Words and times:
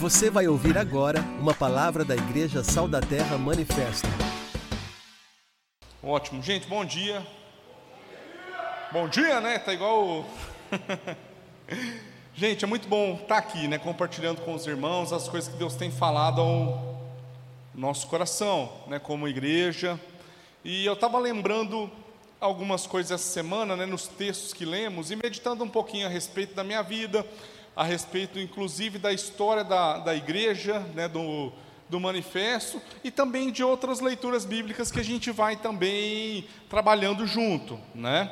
Você 0.00 0.30
vai 0.30 0.46
ouvir 0.48 0.78
agora 0.78 1.20
uma 1.38 1.52
palavra 1.54 2.04
da 2.04 2.14
Igreja 2.14 2.64
Sal 2.64 2.88
da 2.88 3.00
Terra 3.00 3.36
Manifesta. 3.36 4.08
Ótimo, 6.02 6.42
gente, 6.42 6.66
bom 6.66 6.84
dia. 6.84 7.24
Bom 8.92 9.08
dia, 9.08 9.40
né? 9.40 9.58
Tá 9.58 9.72
igual. 9.72 10.02
o- 10.20 10.26
gente, 12.34 12.64
é 12.64 12.68
muito 12.68 12.88
bom 12.88 13.18
estar 13.20 13.36
aqui, 13.38 13.68
né? 13.68 13.78
Compartilhando 13.78 14.40
com 14.40 14.54
os 14.54 14.66
irmãos 14.66 15.12
as 15.12 15.28
coisas 15.28 15.52
que 15.52 15.58
Deus 15.58 15.74
tem 15.76 15.90
falado 15.90 16.40
ao 16.40 17.00
nosso 17.74 18.06
coração, 18.06 18.72
né? 18.86 18.98
Como 18.98 19.28
igreja. 19.28 20.00
E 20.64 20.84
eu 20.86 20.94
estava 20.94 21.18
lembrando 21.18 21.90
algumas 22.40 22.86
coisas 22.86 23.12
essa 23.12 23.30
semana, 23.30 23.76
né? 23.76 23.84
Nos 23.84 24.08
textos 24.08 24.54
que 24.54 24.64
lemos 24.64 25.10
e 25.10 25.16
meditando 25.16 25.62
um 25.62 25.68
pouquinho 25.68 26.06
a 26.06 26.10
respeito 26.10 26.54
da 26.54 26.64
minha 26.64 26.82
vida, 26.82 27.24
a 27.80 27.84
respeito, 27.84 28.38
inclusive, 28.38 28.98
da 28.98 29.12
história 29.12 29.64
da, 29.64 29.98
da 29.98 30.14
igreja, 30.14 30.80
né? 30.94 31.08
Do 31.08 31.52
do 31.90 31.98
manifesto 31.98 32.80
e 33.02 33.10
também 33.10 33.50
de 33.50 33.64
outras 33.64 33.98
leituras 33.98 34.44
bíblicas 34.44 34.92
que 34.92 35.00
a 35.00 35.04
gente 35.04 35.32
vai 35.32 35.56
também 35.56 36.46
trabalhando 36.68 37.26
junto, 37.26 37.78
né? 37.92 38.30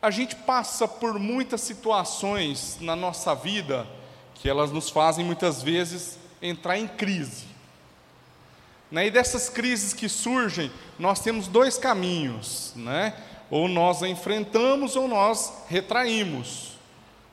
A 0.00 0.10
gente 0.10 0.34
passa 0.34 0.88
por 0.88 1.18
muitas 1.18 1.60
situações 1.60 2.78
na 2.80 2.96
nossa 2.96 3.34
vida 3.34 3.86
que 4.34 4.48
elas 4.48 4.72
nos 4.72 4.88
fazem 4.90 5.24
muitas 5.24 5.62
vezes 5.62 6.18
entrar 6.40 6.76
em 6.76 6.88
crise. 6.88 7.44
Né? 8.90 9.06
E 9.06 9.10
dessas 9.10 9.48
crises 9.48 9.92
que 9.92 10.08
surgem, 10.08 10.72
nós 10.98 11.20
temos 11.20 11.46
dois 11.46 11.78
caminhos, 11.78 12.72
né? 12.74 13.14
Ou 13.48 13.68
nós 13.68 14.02
a 14.02 14.08
enfrentamos 14.08 14.96
ou 14.96 15.06
nós 15.06 15.52
retraímos, 15.68 16.71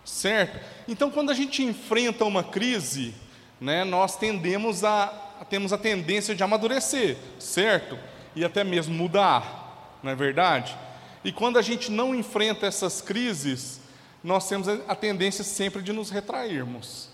certo? 0.06 0.60
Então, 0.88 1.12
quando 1.12 1.30
a 1.30 1.34
gente 1.34 1.64
enfrenta 1.64 2.26
uma 2.26 2.44
crise, 2.44 3.14
né, 3.60 3.84
nós 3.84 4.18
tendemos 4.18 4.84
a, 4.84 5.08
temos 5.50 5.74
a 5.74 5.78
tendência 5.78 6.36
de 6.36 6.44
amadurecer, 6.44 7.18
certo? 7.38 7.98
E 8.36 8.44
até 8.46 8.64
mesmo 8.64 8.94
mudar, 8.94 10.00
não 10.04 10.12
é 10.12 10.16
verdade? 10.16 10.78
E 11.24 11.32
quando 11.32 11.58
a 11.58 11.62
gente 11.62 11.92
não 11.92 12.16
enfrenta 12.16 12.66
essas 12.66 13.02
crises, 13.02 13.82
nós 14.24 14.48
temos 14.48 14.68
a 14.68 14.96
tendência 14.96 15.44
sempre 15.44 15.82
de 15.82 15.92
nos 15.92 16.10
retrairmos. 16.10 17.10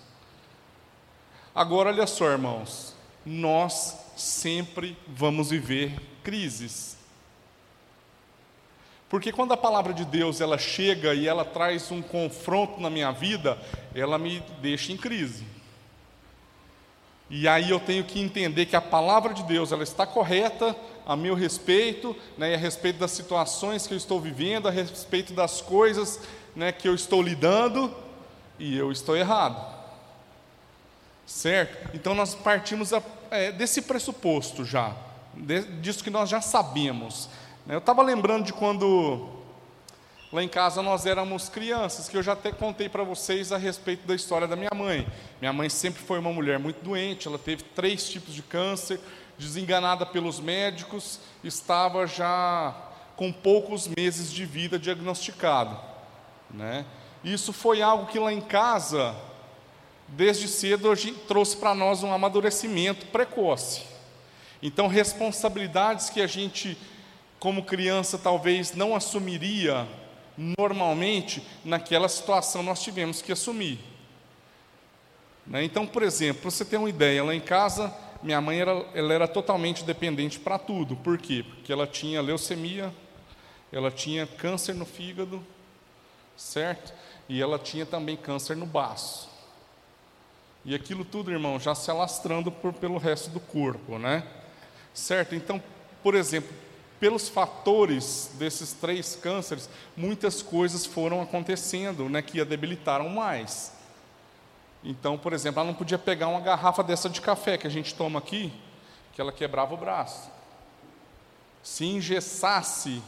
Agora, 1.53 1.89
olha 1.89 2.05
só, 2.05 2.29
irmãos, 2.29 2.93
nós 3.25 3.97
sempre 4.15 4.97
vamos 5.07 5.49
viver 5.49 5.99
crises. 6.23 6.94
Porque 9.15 9.31
quando 9.31 9.53
a 9.53 9.57
palavra 9.57 9.93
de 9.93 10.03
Deus 10.03 10.41
ela 10.41 10.57
chega 10.57 11.13
e 11.13 11.25
ela 11.25 11.45
traz 11.45 11.89
um 11.89 12.01
confronto 12.01 12.81
na 12.81 12.89
minha 12.89 13.13
vida, 13.13 13.57
ela 13.95 14.19
me 14.19 14.43
deixa 14.61 14.91
em 14.91 14.97
crise. 14.97 15.45
E 17.29 17.47
aí 17.47 17.69
eu 17.69 17.79
tenho 17.79 18.03
que 18.03 18.19
entender 18.19 18.65
que 18.65 18.75
a 18.75 18.81
palavra 18.81 19.33
de 19.33 19.41
Deus 19.43 19.71
ela 19.71 19.83
está 19.83 20.05
correta 20.05 20.75
a 21.05 21.15
meu 21.15 21.33
respeito, 21.33 22.13
né, 22.37 22.55
a 22.55 22.57
respeito 22.57 22.99
das 22.99 23.11
situações 23.11 23.87
que 23.87 23.93
eu 23.93 23.97
estou 23.97 24.19
vivendo, 24.19 24.67
a 24.67 24.71
respeito 24.71 25.31
das 25.31 25.61
coisas 25.61 26.19
né, 26.53 26.73
que 26.73 26.85
eu 26.85 26.93
estou 26.93 27.21
lidando, 27.21 27.95
e 28.59 28.77
eu 28.77 28.91
estou 28.91 29.15
errado. 29.15 29.65
Certo? 31.25 31.89
Então 31.95 32.13
nós 32.13 32.35
partimos 32.35 32.91
a, 32.91 33.01
é, 33.31 33.53
desse 33.53 33.81
pressuposto 33.83 34.65
já, 34.65 34.93
de, 35.33 35.61
disso 35.79 36.03
que 36.03 36.09
nós 36.09 36.29
já 36.29 36.41
sabemos. 36.41 37.29
Eu 37.67 37.79
estava 37.79 38.03
lembrando 38.03 38.45
de 38.45 38.53
quando 38.53 39.35
Lá 40.35 40.43
em 40.43 40.49
casa 40.49 40.81
nós 40.81 41.05
éramos 41.05 41.47
crianças, 41.47 42.09
que 42.09 42.17
eu 42.17 42.21
já 42.21 42.33
até 42.33 42.51
contei 42.51 42.89
para 42.89 43.03
vocês 43.03 43.53
a 43.53 43.57
respeito 43.57 44.05
da 44.05 44.13
história 44.13 44.45
da 44.45 44.55
minha 44.55 44.71
mãe. 44.75 45.07
Minha 45.39 45.53
mãe 45.53 45.69
sempre 45.69 46.03
foi 46.03 46.19
uma 46.19 46.33
mulher 46.33 46.59
muito 46.59 46.83
doente, 46.83 47.27
ela 47.27 47.39
teve 47.39 47.63
três 47.63 48.09
tipos 48.09 48.33
de 48.33 48.41
câncer, 48.41 48.99
desenganada 49.37 50.05
pelos 50.05 50.41
médicos, 50.41 51.21
estava 51.41 52.05
já 52.05 52.75
com 53.15 53.31
poucos 53.31 53.87
meses 53.87 54.29
de 54.29 54.45
vida 54.45 54.77
diagnosticado. 54.77 55.79
Né? 56.51 56.85
Isso 57.23 57.53
foi 57.53 57.81
algo 57.81 58.07
que 58.07 58.19
lá 58.19 58.33
em 58.33 58.41
casa, 58.41 59.15
desde 60.07 60.49
cedo, 60.49 60.93
gente 60.95 61.19
trouxe 61.19 61.55
para 61.55 61.73
nós 61.73 62.03
um 62.03 62.11
amadurecimento 62.11 63.05
precoce. 63.05 63.83
Então, 64.61 64.87
responsabilidades 64.87 66.09
que 66.09 66.21
a 66.21 66.27
gente, 66.27 66.77
como 67.45 67.63
criança, 67.63 68.17
talvez 68.17 68.73
não 68.73 68.95
assumiria 68.95 69.87
normalmente, 70.35 71.45
naquela 71.63 72.09
situação 72.09 72.63
nós 72.63 72.81
tivemos 72.81 73.21
que 73.21 73.31
assumir. 73.31 73.77
Né? 75.45 75.63
Então, 75.63 75.85
por 75.85 76.01
exemplo, 76.01 76.41
para 76.41 76.49
você 76.49 76.65
ter 76.65 76.77
uma 76.77 76.89
ideia, 76.89 77.23
lá 77.23 77.35
em 77.35 77.39
casa, 77.39 77.93
minha 78.23 78.41
mãe 78.41 78.59
era, 78.59 78.71
ela 78.95 79.13
era 79.13 79.27
totalmente 79.27 79.83
dependente 79.83 80.39
para 80.39 80.57
tudo. 80.57 80.95
Por 80.95 81.19
quê? 81.19 81.45
Porque 81.47 81.71
ela 81.71 81.85
tinha 81.85 82.19
leucemia, 82.19 82.91
ela 83.71 83.91
tinha 83.91 84.25
câncer 84.25 84.73
no 84.73 84.83
fígado, 84.83 85.39
certo? 86.35 86.95
E 87.29 87.39
ela 87.39 87.59
tinha 87.59 87.85
também 87.85 88.17
câncer 88.17 88.57
no 88.57 88.65
baço. 88.65 89.29
E 90.65 90.73
aquilo 90.73 91.05
tudo, 91.05 91.29
irmão, 91.29 91.59
já 91.59 91.75
se 91.75 91.91
alastrando 91.91 92.51
por, 92.51 92.73
pelo 92.73 92.97
resto 92.97 93.29
do 93.29 93.39
corpo, 93.39 93.99
né? 93.99 94.23
Certo? 94.95 95.35
Então, 95.35 95.61
por 96.01 96.15
exemplo, 96.15 96.64
pelos 97.05 97.29
fatores 97.29 98.31
desses 98.33 98.73
três 98.73 99.15
cânceres, 99.15 99.69
muitas 99.95 100.41
coisas 100.41 100.87
foram 100.87 101.21
acontecendo, 101.21 102.09
né, 102.09 102.19
que 102.19 102.41
a 102.41 102.43
debilitaram 102.43 103.07
mais. 103.09 103.71
Então, 104.83 105.15
por 105.15 105.31
exemplo, 105.31 105.59
ela 105.59 105.67
não 105.67 105.77
podia 105.77 105.99
pegar 105.99 106.29
uma 106.29 106.39
garrafa 106.39 106.83
dessa 106.83 107.07
de 107.07 107.21
café 107.21 107.59
que 107.59 107.67
a 107.67 107.69
gente 107.69 107.93
toma 107.93 108.17
aqui, 108.17 108.51
que 109.13 109.21
ela 109.21 109.31
quebrava 109.31 109.75
o 109.75 109.77
braço. 109.77 110.31
Se 111.61 111.85
engessasse, 111.85 113.03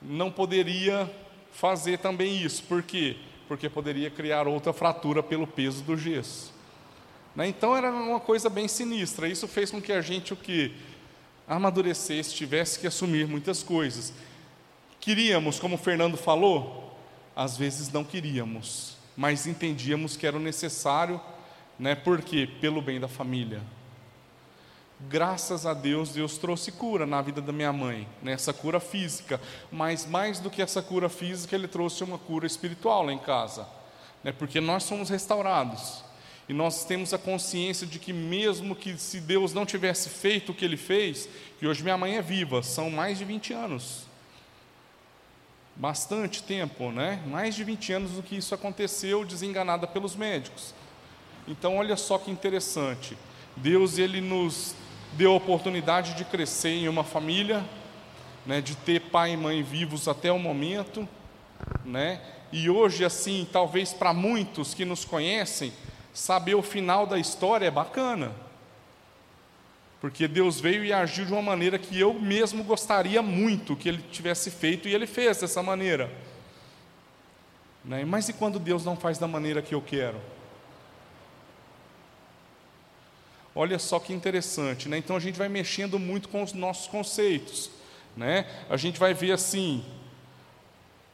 não 0.00 0.30
poderia 0.30 1.12
fazer 1.50 1.98
também 1.98 2.40
isso. 2.40 2.62
Por 2.62 2.80
quê? 2.80 3.16
Porque 3.48 3.68
poderia 3.68 4.08
criar 4.08 4.46
outra 4.46 4.72
fratura 4.72 5.20
pelo 5.20 5.48
peso 5.48 5.82
do 5.82 5.96
gesso. 5.96 6.54
Né? 7.34 7.48
Então 7.48 7.76
era 7.76 7.90
uma 7.90 8.20
coisa 8.20 8.48
bem 8.48 8.68
sinistra. 8.68 9.26
Isso 9.26 9.48
fez 9.48 9.68
com 9.68 9.82
que 9.82 9.92
a 9.92 10.00
gente 10.00 10.32
o 10.32 10.36
que 10.36 10.76
amadurecesse, 11.50 12.32
tivesse 12.32 12.78
que 12.78 12.86
assumir 12.86 13.26
muitas 13.26 13.62
coisas. 13.62 14.12
Queríamos, 15.00 15.58
como 15.58 15.74
o 15.74 15.78
Fernando 15.78 16.16
falou, 16.16 16.96
às 17.34 17.56
vezes 17.56 17.90
não 17.90 18.04
queríamos, 18.04 18.96
mas 19.16 19.46
entendíamos 19.46 20.16
que 20.16 20.26
era 20.26 20.38
necessário, 20.38 21.20
né? 21.76 21.96
Porque 21.96 22.46
pelo 22.46 22.80
bem 22.80 23.00
da 23.00 23.08
família. 23.08 23.60
Graças 25.08 25.66
a 25.66 25.74
Deus, 25.74 26.10
Deus 26.10 26.36
trouxe 26.36 26.70
cura 26.70 27.04
na 27.06 27.20
vida 27.20 27.40
da 27.40 27.52
minha 27.52 27.72
mãe, 27.72 28.06
nessa 28.22 28.52
cura 28.52 28.78
física, 28.78 29.40
mas 29.72 30.06
mais 30.06 30.38
do 30.38 30.50
que 30.50 30.62
essa 30.62 30.82
cura 30.82 31.08
física, 31.08 31.56
Ele 31.56 31.66
trouxe 31.66 32.04
uma 32.04 32.18
cura 32.18 32.46
espiritual 32.46 33.02
lá 33.02 33.12
em 33.12 33.18
casa, 33.18 33.66
né? 34.22 34.30
Porque 34.30 34.60
nós 34.60 34.84
somos 34.84 35.08
restaurados. 35.08 36.04
E 36.50 36.52
nós 36.52 36.84
temos 36.84 37.14
a 37.14 37.18
consciência 37.18 37.86
de 37.86 38.00
que, 38.00 38.12
mesmo 38.12 38.74
que 38.74 38.98
se 38.98 39.20
Deus 39.20 39.54
não 39.54 39.64
tivesse 39.64 40.08
feito 40.08 40.50
o 40.50 40.54
que 40.54 40.64
Ele 40.64 40.76
fez, 40.76 41.28
que 41.60 41.64
hoje 41.64 41.80
minha 41.80 41.96
mãe 41.96 42.16
é 42.16 42.22
viva, 42.22 42.60
são 42.60 42.90
mais 42.90 43.18
de 43.18 43.24
20 43.24 43.52
anos. 43.52 44.00
Bastante 45.76 46.42
tempo, 46.42 46.90
né? 46.90 47.22
Mais 47.24 47.54
de 47.54 47.62
20 47.62 47.92
anos 47.92 48.10
do 48.10 48.22
que 48.24 48.36
isso 48.36 48.52
aconteceu, 48.52 49.24
desenganada 49.24 49.86
pelos 49.86 50.16
médicos. 50.16 50.74
Então, 51.46 51.76
olha 51.76 51.96
só 51.96 52.18
que 52.18 52.32
interessante. 52.32 53.16
Deus, 53.54 53.96
Ele 53.96 54.20
nos 54.20 54.74
deu 55.12 55.30
a 55.30 55.36
oportunidade 55.36 56.14
de 56.14 56.24
crescer 56.24 56.70
em 56.70 56.88
uma 56.88 57.04
família, 57.04 57.64
né? 58.44 58.60
de 58.60 58.74
ter 58.74 59.02
pai 59.02 59.34
e 59.34 59.36
mãe 59.36 59.62
vivos 59.62 60.08
até 60.08 60.32
o 60.32 60.38
momento, 60.40 61.08
né? 61.84 62.20
E 62.50 62.68
hoje, 62.68 63.04
assim, 63.04 63.46
talvez 63.52 63.92
para 63.92 64.12
muitos 64.12 64.74
que 64.74 64.84
nos 64.84 65.04
conhecem, 65.04 65.72
saber 66.12 66.54
o 66.54 66.62
final 66.62 67.06
da 67.06 67.18
história 67.18 67.66
é 67.66 67.70
bacana. 67.70 68.32
Porque 70.00 70.26
Deus 70.26 70.58
veio 70.58 70.84
e 70.84 70.92
agiu 70.92 71.26
de 71.26 71.32
uma 71.32 71.42
maneira 71.42 71.78
que 71.78 71.98
eu 71.98 72.14
mesmo 72.14 72.64
gostaria 72.64 73.20
muito 73.20 73.76
que 73.76 73.88
Ele 73.88 74.02
tivesse 74.10 74.50
feito 74.50 74.88
e 74.88 74.94
Ele 74.94 75.06
fez 75.06 75.38
dessa 75.38 75.62
maneira. 75.62 76.10
Né? 77.84 78.04
Mas 78.04 78.28
e 78.28 78.32
quando 78.32 78.58
Deus 78.58 78.84
não 78.84 78.96
faz 78.96 79.18
da 79.18 79.28
maneira 79.28 79.60
que 79.60 79.74
eu 79.74 79.82
quero? 79.82 80.20
Olha 83.54 83.78
só 83.78 83.98
que 83.98 84.12
interessante, 84.12 84.88
né? 84.88 84.96
Então 84.96 85.16
a 85.16 85.20
gente 85.20 85.36
vai 85.36 85.48
mexendo 85.48 85.98
muito 85.98 86.28
com 86.28 86.42
os 86.42 86.52
nossos 86.52 86.86
conceitos, 86.86 87.70
né? 88.16 88.46
A 88.70 88.76
gente 88.76 88.98
vai 88.98 89.12
ver 89.12 89.32
assim 89.32 89.84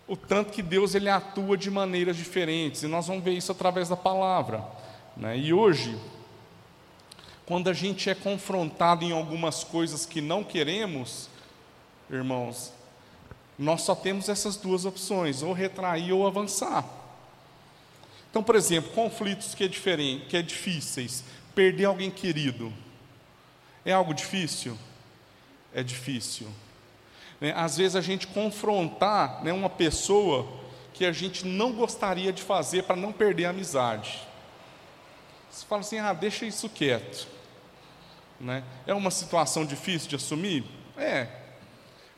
o 0.06 0.16
tanto 0.16 0.52
que 0.52 0.62
Deus 0.62 0.94
ele 0.94 1.08
atua 1.08 1.56
de 1.56 1.70
maneiras 1.70 2.16
diferentes 2.16 2.82
e 2.82 2.87
nós 2.87 3.06
vamos 3.06 3.25
ver 3.25 3.32
isso 3.32 3.50
através 3.50 3.88
da 3.88 3.96
palavra, 3.96 4.64
né? 5.16 5.38
E 5.38 5.52
hoje, 5.52 5.98
quando 7.46 7.70
a 7.70 7.72
gente 7.72 8.10
é 8.10 8.14
confrontado 8.14 9.04
em 9.04 9.12
algumas 9.12 9.64
coisas 9.64 10.04
que 10.04 10.20
não 10.20 10.44
queremos, 10.44 11.28
irmãos, 12.10 12.72
nós 13.58 13.82
só 13.82 13.94
temos 13.94 14.28
essas 14.28 14.56
duas 14.56 14.84
opções, 14.84 15.42
ou 15.42 15.52
retrair 15.52 16.12
ou 16.12 16.26
avançar. 16.26 16.84
Então, 18.30 18.42
por 18.42 18.54
exemplo, 18.54 18.92
conflitos 18.92 19.54
que 19.54 19.64
é 19.64 19.68
diferente, 19.68 20.26
que 20.26 20.36
é 20.36 20.42
difíceis, 20.42 21.24
perder 21.54 21.86
alguém 21.86 22.10
querido, 22.10 22.72
é 23.84 23.92
algo 23.92 24.12
difícil? 24.12 24.76
É 25.72 25.82
difícil. 25.82 26.48
Né? 27.40 27.52
Às 27.56 27.76
vezes 27.76 27.96
a 27.96 28.00
gente 28.00 28.26
confrontar 28.26 29.42
né, 29.42 29.52
uma 29.52 29.70
pessoa 29.70 30.46
que 30.92 31.04
a 31.04 31.12
gente 31.12 31.46
não 31.46 31.72
gostaria 31.72 32.32
de 32.32 32.42
fazer 32.42 32.82
para 32.82 32.96
não 32.96 33.12
perder 33.12 33.46
a 33.46 33.50
amizade. 33.50 34.26
Você 35.56 35.64
fala 35.64 35.81
assim, 35.81 35.99
ah, 35.99 36.12
deixa 36.12 36.44
isso 36.44 36.69
quieto. 36.69 37.26
Né? 38.38 38.62
É 38.87 38.93
uma 38.93 39.11
situação 39.11 39.64
difícil 39.64 40.06
de 40.06 40.17
assumir? 40.17 40.67
É, 40.99 41.29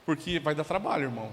porque 0.05 0.41
vai 0.41 0.57
dar 0.57 0.65
trabalho, 0.65 1.05
irmão. 1.05 1.33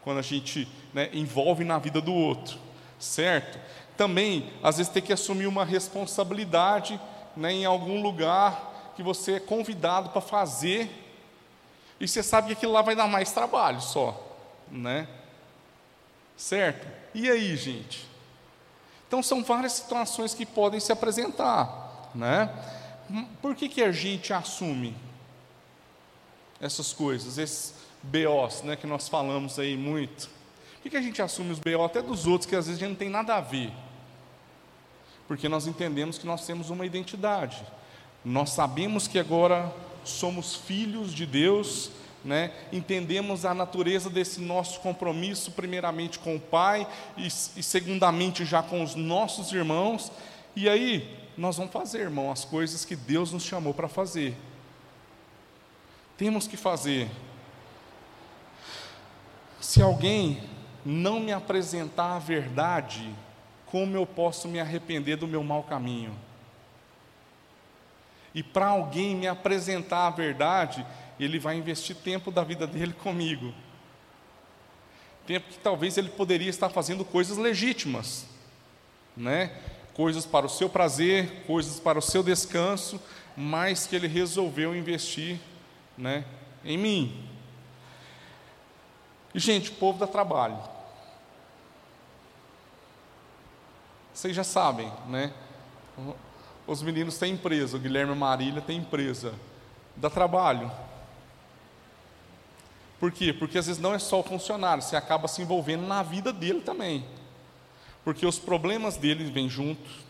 Quando 0.00 0.16
a 0.16 0.22
gente 0.22 0.66
né, 0.94 1.10
envolve 1.12 1.64
na 1.64 1.78
vida 1.78 2.00
do 2.00 2.14
outro, 2.14 2.58
certo? 2.98 3.60
Também, 3.94 4.50
às 4.62 4.78
vezes, 4.78 4.90
tem 4.90 5.02
que 5.02 5.12
assumir 5.12 5.46
uma 5.46 5.66
responsabilidade 5.66 6.98
né, 7.36 7.52
em 7.52 7.66
algum 7.66 8.00
lugar 8.00 8.92
que 8.96 9.02
você 9.02 9.34
é 9.34 9.40
convidado 9.40 10.08
para 10.08 10.22
fazer, 10.22 10.90
e 12.00 12.08
você 12.08 12.22
sabe 12.22 12.46
que 12.46 12.52
aquilo 12.54 12.72
lá 12.72 12.80
vai 12.80 12.96
dar 12.96 13.06
mais 13.06 13.32
trabalho 13.32 13.82
só, 13.82 14.18
né? 14.70 15.06
Certo? 16.38 16.86
E 17.12 17.28
aí, 17.28 17.54
gente? 17.54 18.07
Então, 19.08 19.22
são 19.22 19.42
várias 19.42 19.72
situações 19.72 20.34
que 20.34 20.44
podem 20.44 20.78
se 20.78 20.92
apresentar, 20.92 22.10
né? 22.14 22.52
Por 23.40 23.54
que, 23.54 23.66
que 23.66 23.82
a 23.82 23.90
gente 23.90 24.34
assume 24.34 24.94
essas 26.60 26.92
coisas, 26.92 27.38
esses 27.38 27.74
BOs, 28.02 28.62
né, 28.62 28.76
que 28.76 28.86
nós 28.86 29.08
falamos 29.08 29.58
aí 29.58 29.78
muito? 29.78 30.28
Por 30.74 30.82
que, 30.82 30.90
que 30.90 30.96
a 30.98 31.02
gente 31.02 31.22
assume 31.22 31.50
os 31.50 31.58
BO 31.58 31.82
até 31.82 32.02
dos 32.02 32.26
outros, 32.26 32.48
que 32.48 32.54
às 32.54 32.66
vezes 32.66 32.80
a 32.80 32.84
gente 32.84 32.90
não 32.90 32.98
tem 32.98 33.08
nada 33.08 33.34
a 33.34 33.40
ver? 33.40 33.72
Porque 35.26 35.48
nós 35.48 35.66
entendemos 35.66 36.18
que 36.18 36.26
nós 36.26 36.46
temos 36.46 36.68
uma 36.68 36.84
identidade. 36.84 37.64
Nós 38.22 38.50
sabemos 38.50 39.08
que 39.08 39.18
agora 39.18 39.72
somos 40.04 40.54
filhos 40.54 41.14
de 41.14 41.24
Deus, 41.24 41.90
né? 42.24 42.52
entendemos 42.72 43.44
a 43.44 43.54
natureza 43.54 44.10
desse 44.10 44.40
nosso 44.40 44.80
compromisso, 44.80 45.52
primeiramente 45.52 46.18
com 46.18 46.36
o 46.36 46.40
Pai 46.40 46.86
e, 47.16 47.26
e 47.26 47.62
segundamente 47.62 48.44
já 48.44 48.62
com 48.62 48.82
os 48.82 48.94
nossos 48.94 49.52
irmãos, 49.52 50.10
e 50.54 50.68
aí 50.68 51.16
nós 51.36 51.56
vamos 51.56 51.72
fazer, 51.72 52.00
irmão, 52.00 52.32
as 52.32 52.44
coisas 52.44 52.84
que 52.84 52.96
Deus 52.96 53.32
nos 53.32 53.44
chamou 53.44 53.72
para 53.72 53.88
fazer. 53.88 54.36
Temos 56.16 56.48
que 56.48 56.56
fazer. 56.56 57.08
Se 59.60 59.80
alguém 59.80 60.42
não 60.84 61.20
me 61.20 61.32
apresentar 61.32 62.16
a 62.16 62.18
verdade, 62.18 63.14
como 63.66 63.96
eu 63.96 64.04
posso 64.04 64.48
me 64.48 64.58
arrepender 64.58 65.16
do 65.16 65.28
meu 65.28 65.44
mau 65.44 65.62
caminho? 65.62 66.12
E 68.34 68.42
para 68.42 68.66
alguém 68.66 69.14
me 69.14 69.26
apresentar 69.26 70.06
a 70.06 70.10
verdade, 70.10 70.84
ele 71.24 71.38
vai 71.38 71.56
investir 71.56 71.96
tempo 71.96 72.30
da 72.30 72.44
vida 72.44 72.66
dele 72.66 72.92
comigo. 72.92 73.52
Tempo 75.26 75.48
que 75.48 75.58
talvez 75.58 75.98
ele 75.98 76.08
poderia 76.08 76.48
estar 76.48 76.68
fazendo 76.70 77.04
coisas 77.04 77.36
legítimas, 77.36 78.26
né? 79.16 79.52
Coisas 79.94 80.24
para 80.24 80.46
o 80.46 80.48
seu 80.48 80.68
prazer, 80.68 81.44
coisas 81.46 81.80
para 81.80 81.98
o 81.98 82.02
seu 82.02 82.22
descanso, 82.22 83.00
mas 83.36 83.86
que 83.86 83.94
ele 83.94 84.06
resolveu 84.06 84.74
investir, 84.74 85.38
né, 85.96 86.24
em 86.64 86.78
mim. 86.78 87.28
E 89.34 89.38
gente, 89.38 89.70
o 89.70 89.74
povo 89.74 89.98
dá 89.98 90.06
trabalho. 90.06 90.58
Vocês 94.12 94.34
já 94.34 94.42
sabem, 94.42 94.92
né? 95.06 95.32
Os 96.66 96.82
meninos 96.82 97.18
têm 97.18 97.34
empresa, 97.34 97.76
o 97.76 97.80
Guilherme 97.80 98.14
Marília 98.14 98.60
tem 98.60 98.78
empresa. 98.78 99.34
Dá 99.94 100.10
trabalho. 100.10 100.70
Por 102.98 103.12
quê? 103.12 103.32
Porque 103.32 103.58
às 103.58 103.66
vezes 103.66 103.80
não 103.80 103.94
é 103.94 103.98
só 103.98 104.20
o 104.20 104.22
funcionário, 104.22 104.82
você 104.82 104.96
acaba 104.96 105.28
se 105.28 105.40
envolvendo 105.42 105.86
na 105.86 106.02
vida 106.02 106.32
dele 106.32 106.60
também. 106.60 107.04
Porque 108.04 108.26
os 108.26 108.38
problemas 108.38 108.96
dele 108.96 109.30
vêm 109.30 109.48
juntos. 109.48 110.06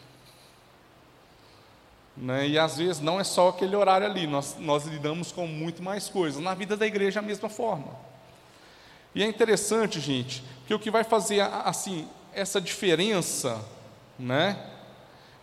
Né? 2.16 2.48
E 2.48 2.58
às 2.58 2.78
vezes 2.78 3.00
não 3.00 3.20
é 3.20 3.24
só 3.24 3.48
aquele 3.48 3.76
horário 3.76 4.06
ali, 4.06 4.26
nós, 4.26 4.56
nós 4.58 4.84
lidamos 4.86 5.30
com 5.30 5.46
muito 5.46 5.82
mais 5.82 6.08
coisas. 6.08 6.42
Na 6.42 6.54
vida 6.54 6.76
da 6.76 6.86
igreja, 6.86 7.20
a 7.20 7.22
mesma 7.22 7.48
forma. 7.48 7.94
E 9.14 9.22
é 9.22 9.26
interessante, 9.26 10.00
gente, 10.00 10.42
que 10.66 10.74
o 10.74 10.78
que 10.78 10.90
vai 10.90 11.04
fazer 11.04 11.40
assim 11.40 12.08
essa 12.32 12.60
diferença, 12.60 13.64
né? 14.18 14.74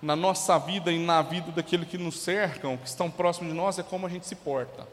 na 0.02 0.16
nossa 0.16 0.58
vida 0.60 0.92
e 0.92 1.00
na 1.00 1.22
vida 1.24 1.52
daqueles 1.52 1.88
que 1.90 1.98
nos 1.98 2.20
cercam, 2.20 2.78
que 2.78 2.88
estão 2.88 3.10
próximos 3.10 3.52
de 3.52 3.58
nós, 3.58 3.80
é 3.80 3.84
como 3.84 4.06
a 4.06 4.10
gente 4.10 4.28
se 4.28 4.36
porta 4.36 4.88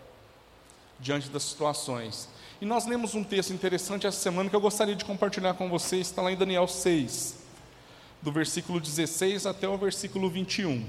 diante 0.99 1.29
das 1.29 1.43
situações. 1.43 2.31
E 2.63 2.65
nós 2.65 2.87
lemos 2.87 3.17
um 3.17 3.25
texto 3.25 3.53
interessante 3.53 4.07
essa 4.07 4.21
semana 4.21 4.49
que 4.49 4.55
eu 4.55 4.61
gostaria 4.61 4.95
de 4.95 5.05
compartilhar 5.05 5.55
com 5.55 5.69
vocês, 5.69 6.07
está 6.07 6.23
lá 6.23 6.31
em 6.31 6.37
Daniel 6.37 6.69
6, 6.69 7.35
do 8.23 8.31
versículo 8.31 8.79
16 8.79 9.47
até 9.47 9.67
o 9.67 9.77
versículo 9.77 10.31
21. 10.31 10.87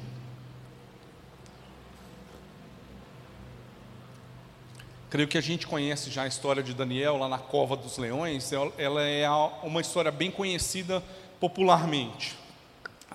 Creio 5.10 5.28
que 5.28 5.36
a 5.36 5.42
gente 5.42 5.66
conhece 5.66 6.12
já 6.12 6.22
a 6.22 6.28
história 6.28 6.62
de 6.62 6.75
Daniel 6.75 7.18
lá 7.18 7.28
na 7.28 7.40
cova 7.40 7.75
dos 7.75 7.98
leões, 7.98 8.52
ela 8.78 9.02
é 9.02 9.28
uma 9.64 9.81
história 9.81 10.12
bem 10.12 10.30
conhecida 10.30 11.04
popularmente, 11.40 12.38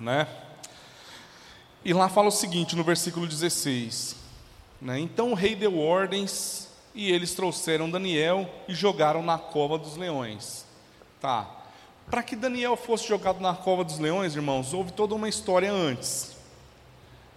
né? 0.01 0.27
E 1.85 1.93
lá 1.93 2.09
fala 2.09 2.27
o 2.27 2.33
seguinte, 2.33 2.75
no 2.75 2.83
versículo 2.83 3.25
16: 3.25 4.17
né? 4.83 4.99
Então 4.99 5.31
o 5.31 5.35
rei 5.35 5.55
deu 5.55 5.79
ordens 5.79 6.68
e 6.95 7.11
eles 7.11 7.35
trouxeram 7.35 7.91
Daniel 7.91 8.49
e 8.67 8.75
jogaram 8.75 9.23
na 9.23 9.39
cova 9.39 9.79
dos 9.79 9.97
leões. 9.97 10.65
Tá. 11.21 11.49
Para 12.11 12.23
que 12.23 12.35
Daniel 12.35 12.77
fosse 12.77 13.07
jogado 13.07 13.41
na 13.41 13.55
cova 13.55 13.85
dos 13.85 13.99
leões, 13.99 14.35
irmãos, 14.35 14.73
houve 14.73 14.93
toda 14.93 15.15
uma 15.15 15.29
história 15.29 15.71
antes. 15.71 16.37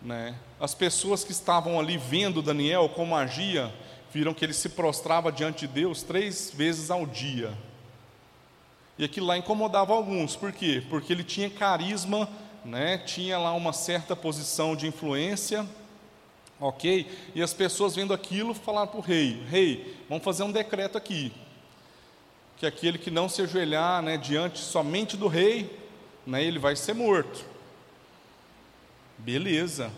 Né? 0.01 0.35
As 0.59 0.73
pessoas 0.73 1.23
que 1.23 1.31
estavam 1.31 1.79
ali 1.79 1.97
vendo 1.97 2.41
Daniel 2.41 2.89
como 2.89 3.15
agia, 3.15 3.73
viram 4.11 4.33
que 4.33 4.43
ele 4.43 4.53
se 4.53 4.69
prostrava 4.69 5.31
diante 5.31 5.67
de 5.67 5.73
Deus 5.73 6.03
três 6.03 6.51
vezes 6.53 6.89
ao 6.89 7.05
dia. 7.05 7.53
E 8.97 9.03
aquilo 9.03 9.27
lá 9.27 9.37
incomodava 9.37 9.93
alguns, 9.93 10.35
por 10.35 10.51
quê? 10.51 10.83
Porque 10.89 11.11
ele 11.11 11.23
tinha 11.23 11.49
carisma 11.49 12.29
né, 12.63 12.97
tinha 12.99 13.37
lá 13.37 13.53
uma 13.53 13.73
certa 13.73 14.15
posição 14.15 14.75
de 14.75 14.87
influência, 14.87 15.67
ok? 16.61 17.09
E 17.33 17.41
as 17.41 17.53
pessoas 17.53 17.95
vendo 17.95 18.13
aquilo 18.13 18.53
falaram 18.53 18.87
para 18.87 18.99
o 18.99 19.03
rei: 19.03 19.41
Rei, 19.49 19.97
vamos 20.07 20.23
fazer 20.23 20.43
um 20.43 20.51
decreto 20.51 20.97
aqui, 20.97 21.33
que 22.55 22.65
aquele 22.65 22.99
que 22.99 23.09
não 23.09 23.27
se 23.27 23.41
ajoelhar 23.41 24.01
né, 24.03 24.15
diante 24.15 24.59
somente 24.59 25.17
do 25.17 25.27
rei, 25.27 25.77
né, 26.25 26.43
ele 26.43 26.59
vai 26.59 26.75
ser 26.75 26.93
morto. 26.93 27.43
Beleza. 29.17 29.91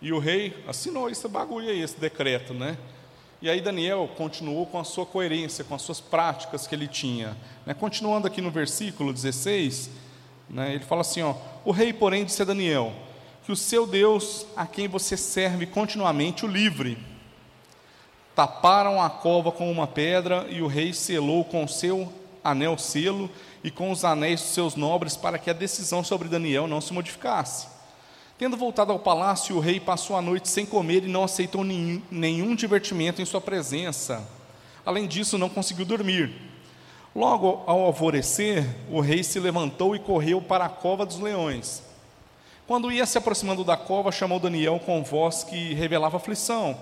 E 0.00 0.12
o 0.12 0.18
rei 0.20 0.56
assinou 0.66 1.10
esse 1.10 1.26
bagulho 1.26 1.68
aí, 1.68 1.82
esse 1.82 1.98
decreto, 1.98 2.54
né? 2.54 2.78
E 3.42 3.48
aí 3.48 3.60
Daniel 3.60 4.08
continuou 4.16 4.66
com 4.66 4.78
a 4.78 4.84
sua 4.84 5.06
coerência, 5.06 5.64
com 5.64 5.74
as 5.74 5.82
suas 5.82 6.00
práticas 6.00 6.66
que 6.66 6.74
ele 6.74 6.88
tinha. 6.88 7.36
Né? 7.64 7.72
Continuando 7.72 8.26
aqui 8.26 8.40
no 8.40 8.50
versículo 8.50 9.12
16, 9.12 9.90
né? 10.50 10.74
Ele 10.74 10.84
fala 10.84 11.02
assim: 11.02 11.22
ó, 11.22 11.34
O 11.64 11.70
rei, 11.70 11.92
porém, 11.92 12.24
disse 12.24 12.42
a 12.42 12.44
Daniel: 12.44 12.92
Que 13.48 13.52
o 13.52 13.56
seu 13.56 13.86
Deus, 13.86 14.44
a 14.54 14.66
quem 14.66 14.86
você 14.86 15.16
serve 15.16 15.64
continuamente, 15.64 16.44
o 16.44 16.46
livre. 16.46 16.98
Taparam 18.34 19.00
a 19.00 19.08
cova 19.08 19.50
com 19.50 19.72
uma 19.72 19.86
pedra 19.86 20.46
e 20.50 20.60
o 20.60 20.66
rei 20.66 20.92
selou 20.92 21.42
com 21.46 21.66
seu 21.66 22.12
anel 22.44 22.76
selo 22.76 23.30
e 23.64 23.70
com 23.70 23.90
os 23.90 24.04
anéis 24.04 24.42
dos 24.42 24.50
seus 24.50 24.74
nobres 24.74 25.16
para 25.16 25.38
que 25.38 25.48
a 25.48 25.54
decisão 25.54 26.04
sobre 26.04 26.28
Daniel 26.28 26.66
não 26.66 26.78
se 26.78 26.92
modificasse. 26.92 27.68
Tendo 28.36 28.54
voltado 28.54 28.92
ao 28.92 28.98
palácio, 28.98 29.56
o 29.56 29.60
rei 29.60 29.80
passou 29.80 30.14
a 30.14 30.20
noite 30.20 30.46
sem 30.46 30.66
comer 30.66 31.04
e 31.04 31.08
não 31.08 31.24
aceitou 31.24 31.64
nenhum, 31.64 32.02
nenhum 32.10 32.54
divertimento 32.54 33.22
em 33.22 33.24
sua 33.24 33.40
presença. 33.40 34.28
Além 34.84 35.06
disso, 35.06 35.38
não 35.38 35.48
conseguiu 35.48 35.86
dormir. 35.86 36.34
Logo 37.16 37.62
ao 37.66 37.80
alvorecer, 37.80 38.66
o 38.90 39.00
rei 39.00 39.24
se 39.24 39.40
levantou 39.40 39.96
e 39.96 39.98
correu 39.98 40.42
para 40.42 40.66
a 40.66 40.68
cova 40.68 41.06
dos 41.06 41.18
leões. 41.18 41.87
Quando 42.68 42.92
ia 42.92 43.06
se 43.06 43.16
aproximando 43.16 43.64
da 43.64 43.78
cova, 43.78 44.12
chamou 44.12 44.38
Daniel 44.38 44.78
com 44.78 45.02
voz 45.02 45.42
que 45.42 45.72
revelava 45.72 46.18
aflição. 46.18 46.78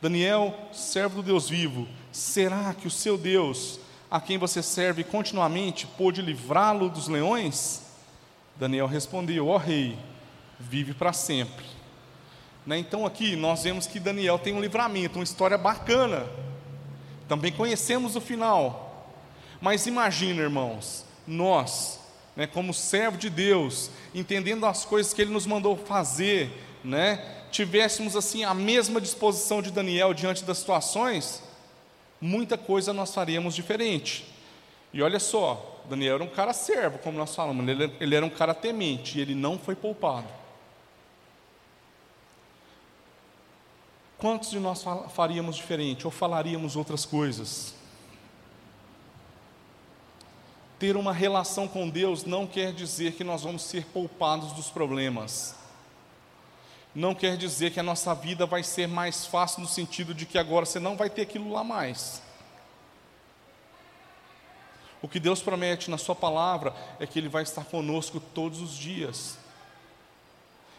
Daniel, 0.00 0.52
servo 0.72 1.22
do 1.22 1.22
Deus 1.22 1.48
vivo, 1.48 1.86
será 2.10 2.74
que 2.74 2.88
o 2.88 2.90
seu 2.90 3.16
Deus, 3.16 3.78
a 4.10 4.20
quem 4.20 4.36
você 4.36 4.60
serve 4.64 5.04
continuamente, 5.04 5.86
pôde 5.86 6.20
livrá-lo 6.20 6.90
dos 6.90 7.06
leões? 7.06 7.82
Daniel 8.56 8.88
respondeu: 8.88 9.46
Ó 9.46 9.54
oh, 9.54 9.58
rei, 9.58 9.96
vive 10.58 10.92
para 10.92 11.12
sempre. 11.12 11.66
Né? 12.66 12.78
Então 12.78 13.06
aqui 13.06 13.36
nós 13.36 13.62
vemos 13.62 13.86
que 13.86 14.00
Daniel 14.00 14.40
tem 14.40 14.52
um 14.52 14.60
livramento, 14.60 15.20
uma 15.20 15.24
história 15.24 15.56
bacana. 15.56 16.26
Também 17.28 17.52
conhecemos 17.52 18.16
o 18.16 18.20
final. 18.20 19.08
Mas 19.60 19.86
imagina, 19.86 20.42
irmãos, 20.42 21.04
nós 21.24 22.01
né, 22.36 22.46
como 22.46 22.72
servo 22.72 23.16
de 23.16 23.28
Deus, 23.28 23.90
entendendo 24.14 24.64
as 24.66 24.84
coisas 24.84 25.12
que 25.12 25.22
Ele 25.22 25.32
nos 25.32 25.46
mandou 25.46 25.76
fazer, 25.76 26.50
né, 26.82 27.42
tivéssemos 27.50 28.16
assim 28.16 28.44
a 28.44 28.54
mesma 28.54 29.00
disposição 29.00 29.60
de 29.60 29.70
Daniel 29.70 30.14
diante 30.14 30.44
das 30.44 30.58
situações, 30.58 31.42
muita 32.20 32.56
coisa 32.56 32.92
nós 32.92 33.14
faríamos 33.14 33.54
diferente. 33.54 34.26
E 34.92 35.02
olha 35.02 35.18
só, 35.18 35.80
Daniel 35.88 36.16
era 36.16 36.24
um 36.24 36.28
cara 36.28 36.52
servo, 36.52 36.98
como 36.98 37.18
nós 37.18 37.34
falamos, 37.34 37.66
ele, 37.68 37.92
ele 38.00 38.14
era 38.14 38.24
um 38.24 38.30
cara 38.30 38.54
temente, 38.54 39.18
e 39.18 39.20
ele 39.20 39.34
não 39.34 39.58
foi 39.58 39.74
poupado. 39.74 40.28
Quantos 44.18 44.50
de 44.50 44.60
nós 44.60 44.84
faríamos 45.14 45.56
diferente 45.56 46.06
ou 46.06 46.10
falaríamos 46.10 46.76
outras 46.76 47.04
coisas? 47.04 47.74
Ter 50.82 50.96
uma 50.96 51.12
relação 51.12 51.68
com 51.68 51.88
Deus 51.88 52.24
não 52.24 52.44
quer 52.44 52.72
dizer 52.72 53.12
que 53.12 53.22
nós 53.22 53.42
vamos 53.42 53.62
ser 53.62 53.84
poupados 53.84 54.50
dos 54.50 54.68
problemas. 54.68 55.54
Não 56.92 57.14
quer 57.14 57.36
dizer 57.36 57.70
que 57.70 57.78
a 57.78 57.84
nossa 57.84 58.12
vida 58.16 58.46
vai 58.46 58.64
ser 58.64 58.88
mais 58.88 59.24
fácil 59.24 59.60
no 59.60 59.68
sentido 59.68 60.12
de 60.12 60.26
que 60.26 60.36
agora 60.36 60.66
você 60.66 60.80
não 60.80 60.96
vai 60.96 61.08
ter 61.08 61.22
aquilo 61.22 61.52
lá 61.52 61.62
mais. 61.62 62.20
O 65.00 65.06
que 65.06 65.20
Deus 65.20 65.40
promete 65.40 65.88
na 65.88 65.98
Sua 65.98 66.16
palavra 66.16 66.74
é 66.98 67.06
que 67.06 67.16
Ele 67.16 67.28
vai 67.28 67.44
estar 67.44 67.64
conosco 67.64 68.18
todos 68.18 68.60
os 68.60 68.76
dias. 68.76 69.38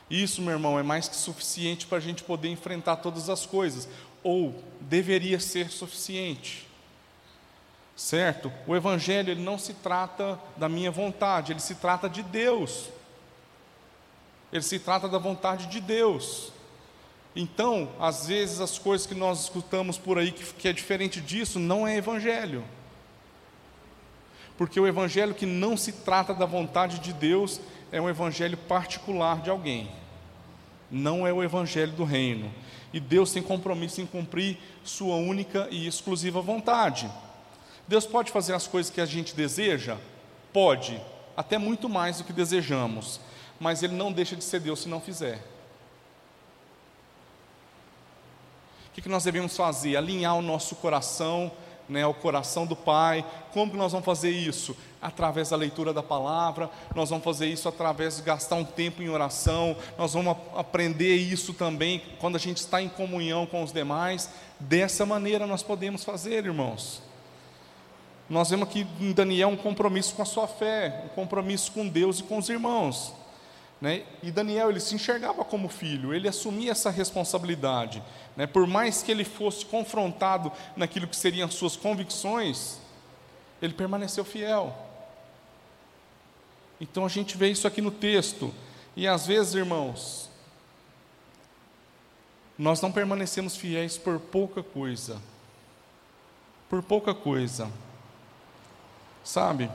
Isso, 0.10 0.42
meu 0.42 0.52
irmão, 0.52 0.78
é 0.78 0.84
mais 0.84 1.08
que 1.08 1.16
suficiente 1.16 1.88
para 1.88 2.00
a 2.00 2.02
gente 2.02 2.26
poder 2.26 2.50
enfrentar 2.50 2.98
todas 2.98 3.30
as 3.30 3.46
coisas, 3.46 3.88
ou 4.22 4.54
deveria 4.82 5.40
ser 5.40 5.70
suficiente 5.70 6.73
certo? 7.96 8.52
O 8.68 8.76
Evangelho 8.76 9.32
ele 9.32 9.44
não 9.44 9.58
se 9.58 9.74
trata 9.74 10.40
da 10.58 10.68
minha 10.68 10.92
vontade, 10.92 11.52
ele 11.52 11.60
se 11.60 11.76
trata 11.76 12.10
de 12.10 12.24
Deus. 12.24 12.90
Ele 14.52 14.64
se 14.64 14.80
trata 14.80 15.08
da 15.08 15.18
vontade 15.18 15.68
de 15.68 15.82
Deus. 15.82 16.52
Então, 17.36 17.90
às 18.00 18.28
vezes, 18.28 18.60
as 18.60 18.78
coisas 18.78 19.08
que 19.08 19.16
nós 19.16 19.42
escutamos 19.42 19.98
por 19.98 20.20
aí 20.20 20.32
que, 20.32 20.46
que 20.54 20.68
é 20.68 20.74
diferente 20.74 21.20
disso 21.20 21.58
não 21.60 21.88
é 21.88 21.98
Evangelho. 21.98 22.64
Porque 24.58 24.80
o 24.80 24.88
Evangelho 24.88 25.34
que 25.34 25.48
não 25.48 25.76
se 25.76 25.92
trata 25.92 26.34
da 26.34 26.46
vontade 26.46 27.00
de 27.00 27.12
Deus 27.12 27.60
é 27.92 28.00
um 28.00 28.10
Evangelho 28.10 28.58
particular 28.58 29.42
de 29.42 29.50
alguém, 29.50 29.90
não 30.92 31.26
é 31.26 31.34
o 31.34 31.44
Evangelho 31.44 31.92
do 31.92 32.04
reino. 32.04 32.54
E 32.94 33.00
Deus 33.00 33.32
tem 33.32 33.42
compromisso 33.42 34.00
em 34.02 34.06
cumprir 34.06 34.60
Sua 34.84 35.16
única 35.16 35.68
e 35.72 35.88
exclusiva 35.88 36.40
vontade. 36.42 37.10
Deus 37.88 38.06
pode 38.06 38.32
fazer 38.32 38.54
as 38.54 38.68
coisas 38.68 38.92
que 38.92 39.02
a 39.02 39.06
gente 39.06 39.36
deseja? 39.36 39.98
Pode, 40.52 41.02
até 41.36 41.58
muito 41.58 41.90
mais 41.90 42.18
do 42.18 42.24
que 42.24 42.34
desejamos, 42.34 43.20
mas 43.60 43.84
Ele 43.84 43.96
não 43.96 44.12
deixa 44.12 44.36
de 44.36 44.44
ser 44.44 44.60
Deus 44.60 44.82
se 44.82 44.90
não 44.90 45.02
fizer. 45.02 45.44
O 48.88 48.92
que, 48.94 49.02
que 49.02 49.10
nós 49.10 49.24
devemos 49.24 49.58
fazer? 49.58 49.98
Alinhar 49.98 50.36
o 50.36 50.42
nosso 50.42 50.76
coração 50.76 51.52
né, 51.88 52.02
coração 52.22 52.66
do 52.66 52.76
Pai. 52.76 53.26
Como 53.52 53.72
que 53.72 53.78
nós 53.78 53.92
vamos 53.92 54.06
fazer 54.06 54.32
isso? 54.32 54.76
Através 55.02 55.50
da 55.50 55.58
leitura 55.58 55.94
da 55.94 56.02
palavra, 56.02 56.70
nós 56.96 57.10
vamos 57.10 57.24
fazer 57.24 57.48
isso 57.48 57.68
através 57.68 58.18
de 58.18 58.22
gastar 58.24 58.56
um 58.56 58.64
tempo 58.64 59.02
em 59.02 59.10
oração, 59.10 59.76
nós 59.98 60.14
vamos 60.14 60.38
aprender 60.56 61.16
isso 61.16 61.54
também 61.54 62.02
quando 62.20 62.36
a 62.36 62.40
gente 62.40 62.58
está 62.58 62.82
em 62.82 62.88
comunhão 62.88 63.46
com 63.46 63.64
os 63.64 63.72
demais. 63.72 64.30
Dessa 64.60 65.06
maneira 65.06 65.46
nós 65.46 65.62
podemos 65.62 66.04
fazer, 66.04 66.46
irmãos. 66.46 67.02
Nós 68.30 68.50
vemos 68.50 68.68
aqui 68.68 68.88
em 69.00 69.12
Daniel 69.12 69.50
um 69.50 69.58
compromisso 69.58 70.16
com 70.16 70.22
a 70.22 70.26
sua 70.26 70.48
fé, 70.48 71.04
um 71.06 71.10
compromisso 71.10 71.72
com 71.72 71.88
Deus 71.88 72.20
e 72.20 72.24
com 72.24 72.38
os 72.38 72.50
irmãos. 72.50 73.14
Né? 73.82 74.04
E 74.22 74.32
Daniel, 74.32 74.70
ele 74.70 74.80
se 74.80 74.96
enxergava 74.96 75.44
como 75.44 75.68
filho, 75.68 76.14
ele 76.14 76.28
assumia 76.28 76.72
essa 76.72 76.90
responsabilidade. 76.90 78.02
Né? 78.36 78.48
Por 78.48 78.66
mais 78.66 79.04
que 79.04 79.12
ele 79.12 79.26
fosse 79.26 79.66
confrontado 79.66 80.52
naquilo 80.76 81.08
que 81.08 81.18
seriam 81.18 81.48
as 81.48 81.54
suas 81.54 81.76
convicções, 81.76 82.78
ele 83.62 83.74
permaneceu 83.74 84.24
fiel. 84.24 84.74
Então 86.80 87.06
a 87.06 87.10
gente 87.10 87.36
vê 87.36 87.50
isso 87.50 87.68
aqui 87.68 87.82
no 87.82 87.92
texto. 87.92 88.54
E 88.96 89.06
às 89.06 89.28
vezes, 89.28 89.54
irmãos, 89.54 90.30
nós 92.58 92.80
não 92.82 92.92
permanecemos 92.92 93.58
fiéis 93.58 93.98
por 93.98 94.18
pouca 94.18 94.64
coisa. 94.64 95.22
Por 96.70 96.82
pouca 96.82 97.14
coisa 97.14 97.70
sabe? 99.24 99.70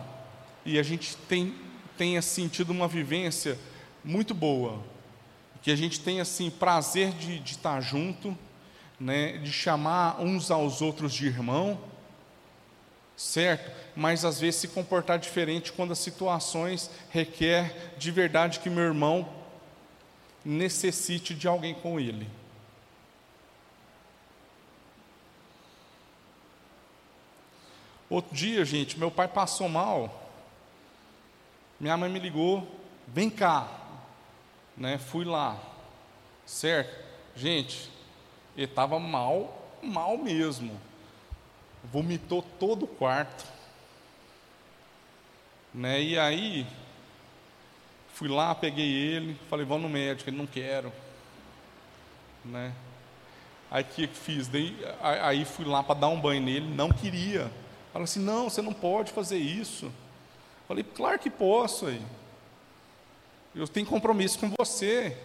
E 0.65 0.79
a 0.79 0.83
gente 0.83 1.17
tem, 1.17 1.55
tem 1.97 2.19
assim, 2.19 2.49
tido 2.49 2.71
uma 2.71 2.87
vivência 2.87 3.59
muito 4.05 4.35
boa, 4.35 4.83
que 5.63 5.71
a 5.71 5.77
gente 5.77 6.01
tem 6.01 6.21
assim 6.21 6.51
prazer 6.51 7.13
de, 7.13 7.39
de 7.41 7.53
estar 7.53 7.81
junto, 7.81 8.37
né, 8.99 9.39
de 9.39 9.53
chamar 9.53 10.21
uns 10.21 10.51
aos 10.51 10.83
outros 10.83 11.13
de 11.13 11.27
irmão, 11.27 11.79
certo? 13.17 13.71
Mas 13.97 14.25
às 14.25 14.41
vezes 14.41 14.61
se 14.61 14.69
comportar 14.69 15.19
diferente 15.19 15.73
quando 15.73 15.93
as 15.93 15.99
situações 15.99 16.91
requer 17.11 17.95
de 17.99 18.11
verdade 18.11 18.61
que 18.61 18.71
meu 18.71 18.85
irmão 18.85 19.29
necessite 20.45 21.35
de 21.35 21.49
alguém 21.49 21.75
com 21.75 21.99
ele. 21.99 22.29
Outro 28.11 28.35
dia, 28.35 28.65
gente, 28.65 28.99
meu 28.99 29.11
pai 29.11 29.29
passou 29.29 29.69
mal. 29.69 30.31
Minha 31.79 31.97
mãe 31.97 32.11
me 32.11 32.19
ligou, 32.19 32.67
vem 33.07 33.29
cá. 33.29 33.69
Né? 34.77 34.97
Fui 34.97 35.25
lá. 35.25 35.59
Certo? 36.47 37.05
Gente, 37.37 37.91
ele 38.57 38.65
estava 38.65 38.99
mal, 38.99 39.77
mal 39.83 40.17
mesmo. 40.17 40.81
Vomitou 41.85 42.43
todo 42.59 42.85
o 42.85 42.89
quarto. 42.89 43.47
Né? 45.75 46.03
E 46.03 46.19
aí, 46.19 46.67
fui 48.15 48.29
lá, 48.29 48.55
peguei 48.55 48.91
ele, 48.91 49.39
falei, 49.51 49.67
vamos 49.67 49.83
no 49.83 49.89
médico, 49.89 50.31
ele 50.31 50.37
não 50.39 50.47
quero. 50.47 50.93
Né? 52.45 52.73
Aí 53.71 53.83
o 53.83 53.87
que 53.87 54.07
fiz? 54.07 54.51
Aí 55.03 55.45
fui 55.45 55.67
lá 55.67 55.83
para 55.83 56.01
dar 56.01 56.09
um 56.09 56.19
banho 56.19 56.41
nele, 56.41 56.67
não 56.75 56.91
queria. 56.91 57.51
Fala 57.93 58.05
assim: 58.05 58.21
não, 58.21 58.49
você 58.49 58.63
não 58.63 58.73
pode 58.73 59.13
fazer 59.13 59.39
isso. 59.39 59.91
Falei: 60.67 60.85
claro 60.85 61.19
que 61.19 61.31
posso. 61.31 61.87
Aí. 61.87 62.03
Eu 63.55 63.67
tenho 63.67 63.87
compromisso 63.87 64.39
com 64.39 64.53
você. 64.59 65.17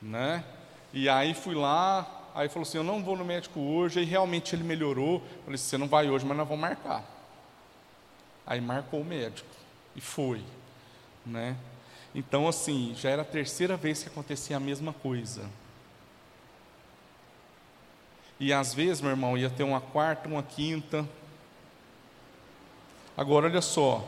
Né? 0.00 0.44
E 0.92 1.08
aí 1.08 1.34
fui 1.34 1.54
lá, 1.54 2.30
aí 2.34 2.48
falou 2.48 2.62
assim: 2.62 2.78
eu 2.78 2.84
não 2.84 3.02
vou 3.02 3.16
no 3.16 3.24
médico 3.24 3.60
hoje. 3.60 4.00
Aí 4.00 4.04
realmente 4.04 4.54
ele 4.54 4.64
melhorou. 4.64 5.22
Falei: 5.44 5.58
você 5.58 5.76
não 5.76 5.88
vai 5.88 6.08
hoje, 6.08 6.24
mas 6.24 6.36
nós 6.36 6.46
vamos 6.46 6.60
marcar. 6.60 7.04
Aí 8.46 8.60
marcou 8.60 9.00
o 9.00 9.04
médico 9.04 9.48
e 9.96 10.00
foi. 10.00 10.42
Né? 11.24 11.56
Então, 12.14 12.46
assim, 12.46 12.94
já 12.96 13.10
era 13.10 13.22
a 13.22 13.24
terceira 13.24 13.76
vez 13.76 14.02
que 14.02 14.08
acontecia 14.08 14.56
a 14.56 14.60
mesma 14.60 14.92
coisa. 14.92 15.48
E 18.38 18.52
às 18.52 18.74
vezes, 18.74 19.00
meu 19.00 19.10
irmão, 19.10 19.38
ia 19.38 19.48
ter 19.48 19.62
uma 19.62 19.80
quarta, 19.80 20.28
uma 20.28 20.42
quinta. 20.42 21.08
Agora, 23.16 23.46
olha 23.46 23.62
só. 23.62 24.04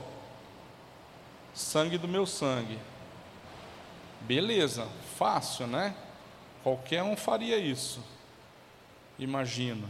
Sangue 1.54 1.96
do 1.96 2.08
meu 2.08 2.26
sangue. 2.26 2.78
Beleza, 4.22 4.88
fácil, 5.16 5.66
né? 5.66 5.94
Qualquer 6.62 7.02
um 7.02 7.16
faria 7.16 7.56
isso. 7.56 8.02
Imagina. 9.18 9.88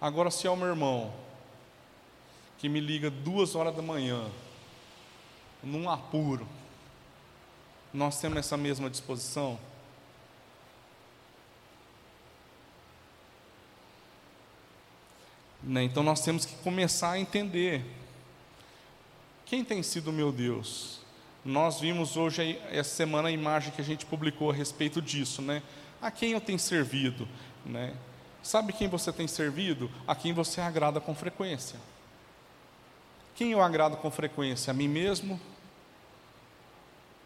Agora, 0.00 0.30
se 0.30 0.46
é 0.46 0.50
o 0.50 0.56
meu 0.56 0.68
irmão 0.68 1.12
que 2.58 2.68
me 2.68 2.80
liga 2.80 3.10
duas 3.10 3.54
horas 3.54 3.74
da 3.74 3.82
manhã, 3.82 4.24
num 5.62 5.88
apuro, 5.88 6.46
nós 7.92 8.20
temos 8.20 8.38
essa 8.38 8.56
mesma 8.56 8.88
disposição? 8.88 9.58
Né? 15.62 15.84
Então 15.84 16.02
nós 16.02 16.20
temos 16.20 16.44
que 16.44 16.54
começar 16.56 17.12
a 17.12 17.18
entender 17.18 17.84
quem 19.46 19.64
tem 19.64 19.82
sido 19.82 20.12
meu 20.12 20.32
Deus. 20.32 21.00
Nós 21.44 21.80
vimos 21.80 22.16
hoje, 22.16 22.58
essa 22.70 22.94
semana, 22.94 23.28
a 23.28 23.32
imagem 23.32 23.72
que 23.72 23.80
a 23.80 23.84
gente 23.84 24.06
publicou 24.06 24.50
a 24.50 24.54
respeito 24.54 25.02
disso, 25.02 25.42
né? 25.42 25.62
A 26.00 26.10
quem 26.10 26.32
eu 26.32 26.40
tenho 26.40 26.58
servido, 26.58 27.28
né? 27.66 27.94
Sabe 28.42 28.72
quem 28.72 28.88
você 28.88 29.12
tem 29.12 29.28
servido? 29.28 29.90
A 30.06 30.14
quem 30.14 30.32
você 30.32 30.60
agrada 30.60 31.00
com 31.00 31.14
frequência. 31.14 31.78
Quem 33.34 33.52
eu 33.52 33.60
agrado 33.60 33.96
com 33.96 34.10
frequência? 34.10 34.70
A 34.70 34.74
mim 34.74 34.88
mesmo? 34.88 35.40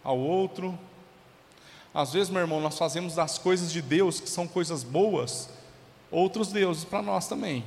Ao 0.03 0.19
outro? 0.19 0.79
Às 1.93 2.13
vezes, 2.13 2.29
meu 2.29 2.41
irmão, 2.41 2.61
nós 2.61 2.77
fazemos 2.77 3.15
das 3.15 3.39
coisas 3.39 3.73
de 3.73 3.81
Deus, 3.81 4.21
que 4.21 4.29
são 4.29 4.47
coisas 4.47 4.83
boas, 4.83 5.49
outros 6.11 6.49
deuses 6.49 6.85
para 6.85 7.03
nós 7.03 7.29
também. 7.29 7.65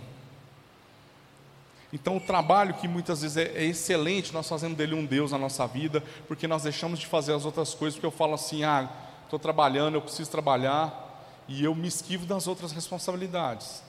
Então, 1.92 2.18
o 2.18 2.20
trabalho 2.20 2.76
que 2.76 2.88
muitas 2.88 3.22
vezes 3.22 3.38
é, 3.38 3.52
é, 3.56 3.66
excelente, 3.66 4.32
nós 4.32 4.48
fazemos 4.48 4.78
dele 4.78 4.94
um 4.94 5.06
Deus 5.06 5.32
na 5.32 5.38
nossa 5.38 5.66
vida, 5.66 6.04
porque 6.28 6.48
nós 6.48 6.64
deixamos 6.64 7.00
de 7.00 7.08
fazer 7.08 7.34
as 7.34 7.46
outras 7.46 7.74
coisas, 7.74 7.96
porque 7.96 8.06
eu 8.06 8.12
falo 8.12 8.36
assim: 8.36 8.64
ah, 8.64 8.88
estou 9.24 9.40
trabalhando, 9.40 9.96
eu 9.96 10.02
preciso 10.02 10.30
trabalhar, 10.30 11.44
e 11.48 11.64
eu 11.64 11.74
me 11.74 11.88
esquivo 11.88 12.28
das 12.28 12.48
outras 12.48 12.72
responsabilidades. 12.72 13.82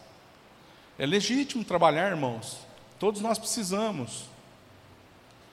É 0.99 1.04
legítimo 1.04 1.62
trabalhar, 1.62 2.09
irmãos, 2.09 2.59
todos 2.99 3.21
nós 3.21 3.38
precisamos, 3.38 4.25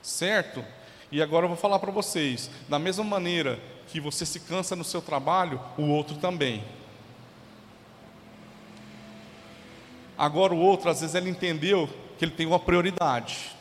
certo? 0.02 0.64
E 1.12 1.22
agora 1.22 1.46
eu 1.46 1.50
vou 1.50 1.58
falar 1.58 1.80
para 1.80 1.92
vocês: 1.92 2.50
da 2.70 2.80
mesma 2.80 3.04
maneira 3.04 3.60
que 3.88 4.00
você 4.00 4.26
se 4.26 4.40
cansa 4.40 4.74
no 4.74 4.86
seu 4.86 5.02
trabalho, 5.02 5.60
o 5.78 5.84
outro 5.84 6.16
também. 6.16 6.64
Agora 10.18 10.54
o 10.54 10.58
outro, 10.58 10.90
às 10.90 11.02
vezes, 11.02 11.14
ele 11.14 11.30
entendeu 11.30 11.88
que 12.18 12.26
ele 12.26 12.32
tem 12.32 12.46
uma 12.46 12.60
prioridade. 12.60 13.56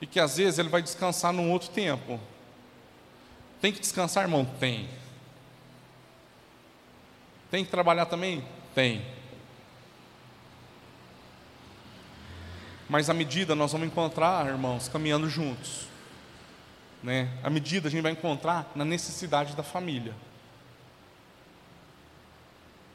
E 0.00 0.06
que 0.06 0.20
às 0.20 0.36
vezes 0.36 0.58
ele 0.58 0.68
vai 0.68 0.82
descansar 0.82 1.32
num 1.32 1.50
outro 1.50 1.70
tempo. 1.70 2.20
Tem 3.60 3.72
que 3.72 3.80
descansar, 3.80 4.24
irmão? 4.24 4.44
Tem. 4.44 4.88
Tem 7.50 7.64
que 7.64 7.70
trabalhar 7.70 8.06
também? 8.06 8.44
Tem. 8.74 9.04
Mas 12.88 13.10
a 13.10 13.14
medida 13.14 13.54
nós 13.54 13.72
vamos 13.72 13.88
encontrar, 13.88 14.46
irmãos, 14.46 14.88
caminhando 14.88 15.28
juntos. 15.28 15.86
Né? 17.02 17.28
A 17.42 17.50
medida 17.50 17.88
a 17.88 17.90
gente 17.90 18.02
vai 18.02 18.12
encontrar 18.12 18.70
na 18.74 18.84
necessidade 18.84 19.54
da 19.54 19.62
família. 19.62 20.14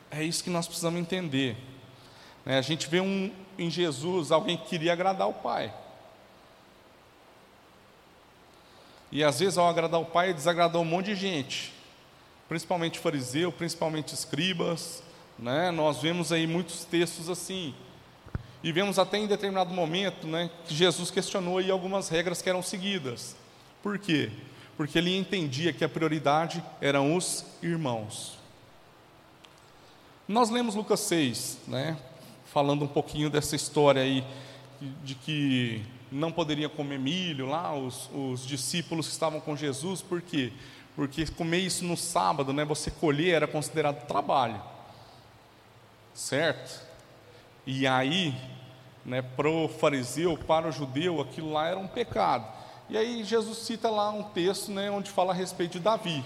É 0.10 0.24
isso 0.24 0.44
que 0.44 0.50
nós 0.50 0.68
precisamos 0.68 1.00
entender. 1.00 1.58
Né? 2.46 2.58
A 2.58 2.62
gente 2.62 2.88
vê 2.88 3.00
um, 3.00 3.32
em 3.58 3.70
Jesus 3.70 4.32
alguém 4.32 4.58
que 4.58 4.68
queria 4.68 4.94
agradar 4.94 5.28
o 5.28 5.34
Pai. 5.34 5.74
E 9.12 9.24
às 9.24 9.40
vezes, 9.40 9.58
ao 9.58 9.68
agradar 9.68 10.02
o 10.02 10.06
Pai, 10.06 10.34
desagradou 10.34 10.82
um 10.82 10.86
monte 10.86 11.08
de 11.08 11.16
gente, 11.16 11.72
principalmente 12.50 13.00
fariseu, 13.00 13.52
principalmente 13.52 14.14
escribas. 14.14 15.04
Né? 15.38 15.70
Nós 15.72 16.02
vemos 16.02 16.32
aí 16.32 16.48
muitos 16.48 16.84
textos 16.84 17.30
assim. 17.30 17.76
E 18.64 18.72
vemos 18.72 18.98
até 18.98 19.18
em 19.18 19.28
determinado 19.28 19.74
momento 19.74 20.26
né, 20.26 20.50
que 20.66 20.74
Jesus 20.74 21.12
questionou 21.12 21.58
aí 21.58 21.70
algumas 21.70 22.10
regras 22.10 22.42
que 22.42 22.50
eram 22.50 22.64
seguidas. 22.64 23.36
Por 23.84 24.00
quê? 24.00 24.32
Porque 24.78 24.98
ele 24.98 25.16
entendia 25.16 25.74
que 25.74 25.84
a 25.84 25.90
prioridade 25.90 26.64
eram 26.82 27.16
os 27.16 27.46
irmãos. 27.62 28.40
Nós 30.28 30.50
lemos 30.50 30.74
Lucas 30.74 31.02
6, 31.02 31.60
né? 31.68 31.98
Falando 32.54 32.84
um 32.84 32.88
pouquinho 32.88 33.32
dessa 33.32 33.56
história 33.56 34.04
aí, 34.04 34.24
de 35.04 35.16
que 35.16 35.84
não 36.12 36.32
poderia 36.32 36.70
comer 36.70 37.00
milho 37.00 37.48
lá, 37.48 37.76
os, 37.76 38.08
os 38.14 38.46
discípulos 38.46 39.08
que 39.08 39.14
estavam 39.14 39.40
com 39.40 39.56
Jesus, 39.56 40.04
por 40.04 40.22
quê? 40.22 40.54
Porque 40.96 41.26
comer 41.26 41.58
isso 41.58 41.84
no 41.84 41.98
sábado, 41.98 42.54
né, 42.54 42.64
você 42.64 42.92
colher, 42.92 43.34
era 43.34 43.48
considerado 43.48 44.06
trabalho, 44.06 44.62
certo? 46.14 46.86
E 47.66 47.88
aí, 47.88 48.36
né, 49.04 49.24
para 49.24 49.50
o 49.50 49.68
fariseu, 49.68 50.38
para 50.38 50.68
o 50.68 50.72
judeu, 50.72 51.20
aquilo 51.20 51.52
lá 51.52 51.68
era 51.68 51.80
um 51.80 51.88
pecado. 51.88 52.46
E 52.88 52.96
aí 52.96 53.24
Jesus 53.24 53.58
cita 53.60 53.90
lá 53.90 54.12
um 54.12 54.22
texto 54.22 54.72
né, 54.72 54.92
onde 54.92 55.10
fala 55.10 55.34
a 55.34 55.36
respeito 55.36 55.74
de 55.74 55.80
Davi, 55.80 56.24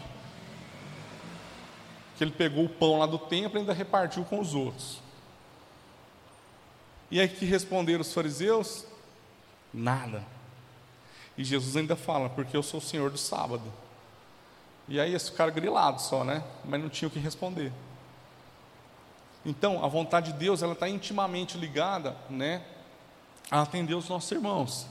que 2.17 2.23
ele 2.25 2.31
pegou 2.31 2.65
o 2.65 2.69
pão 2.69 2.99
lá 2.99 3.05
do 3.05 3.17
templo 3.17 3.57
e 3.57 3.61
ainda 3.61 3.71
repartiu 3.71 4.25
com 4.25 4.41
os 4.41 4.53
outros. 4.53 5.06
E 7.09 7.19
aí 7.19 7.27
que 7.27 7.45
responderam 7.45 8.01
os 8.01 8.13
fariseus? 8.13 8.85
Nada. 9.73 10.23
E 11.37 11.43
Jesus 11.43 11.77
ainda 11.77 11.95
fala, 11.95 12.29
porque 12.29 12.57
eu 12.57 12.63
sou 12.63 12.79
o 12.79 12.83
Senhor 12.83 13.09
do 13.09 13.17
sábado. 13.17 13.71
E 14.87 14.99
aí 14.99 15.13
esse 15.13 15.31
cara 15.31 15.51
grilado 15.51 16.01
só, 16.01 16.23
né? 16.23 16.43
Mas 16.65 16.81
não 16.81 16.89
tinha 16.89 17.07
o 17.07 17.11
que 17.11 17.19
responder. 17.19 17.71
Então, 19.45 19.83
a 19.83 19.87
vontade 19.87 20.33
de 20.33 20.39
Deus, 20.39 20.61
ela 20.61 20.73
está 20.73 20.89
intimamente 20.89 21.57
ligada, 21.57 22.15
né? 22.29 22.61
A 23.49 23.61
atender 23.61 23.93
os 23.93 24.09
nossos 24.09 24.31
irmãos. 24.31 24.87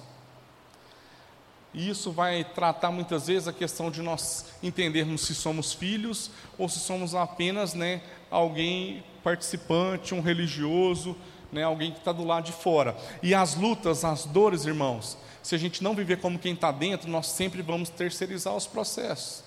E 1.77 1.90
isso 1.90 2.11
vai 2.11 2.43
tratar 2.43 2.90
muitas 2.90 3.27
vezes 3.27 3.47
a 3.47 3.53
questão 3.53 3.90
de 3.90 4.01
nós 4.01 4.47
entendermos 4.62 5.21
se 5.21 5.35
somos 5.35 5.75
filhos 5.75 6.31
ou 6.57 6.71
se 6.71 6.79
somos 6.79 7.14
apenas, 7.14 7.75
né, 7.75 8.01
alguém 8.31 9.05
participante, 9.23 10.14
um 10.14 10.23
religioso, 10.23 11.14
né, 11.57 11.64
alguém 11.64 11.90
que 11.90 11.99
está 11.99 12.12
do 12.12 12.25
lado 12.25 12.45
de 12.45 12.53
fora. 12.53 12.95
E 13.23 13.35
as 13.35 13.55
lutas, 13.55 14.05
as 14.05 14.27
dores, 14.27 14.66
irmãos, 14.66 15.16
se 15.42 15.55
a 15.55 15.59
gente 15.59 15.83
não 15.83 15.95
viver 15.95 16.21
como 16.21 16.38
quem 16.38 16.53
está 16.53 16.71
dentro, 16.71 17.09
nós 17.09 17.29
sempre 17.29 17.62
vamos 17.62 17.88
terceirizar 17.88 18.55
os 18.55 18.66
processos. 18.66 19.42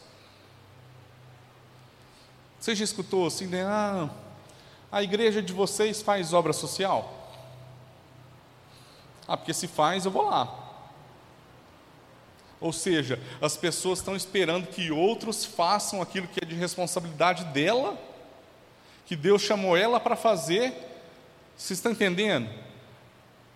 Você 2.59 2.75
já 2.75 2.83
escutou 2.83 3.27
assim, 3.27 3.45
né? 3.47 3.63
Ah, 3.63 4.09
a 4.91 5.03
igreja 5.03 5.41
de 5.41 5.53
vocês 5.53 6.01
faz 6.01 6.33
obra 6.33 6.51
social? 6.51 7.13
Ah, 9.27 9.37
porque 9.37 9.53
se 9.53 9.67
faz, 9.67 10.05
eu 10.05 10.11
vou 10.11 10.27
lá. 10.27 10.67
Ou 12.59 12.73
seja, 12.73 13.21
as 13.39 13.55
pessoas 13.55 13.99
estão 13.99 14.15
esperando 14.15 14.67
que 14.67 14.91
outros 14.91 15.45
façam 15.45 16.01
aquilo 16.01 16.27
que 16.27 16.43
é 16.43 16.45
de 16.45 16.55
responsabilidade 16.55 17.45
dela, 17.45 17.97
que 19.05 19.15
Deus 19.15 19.41
chamou 19.41 19.77
ela 19.77 19.99
para 19.99 20.15
fazer, 20.15 20.88
vocês 21.59 21.77
estão 21.77 21.91
entendendo? 21.91 22.49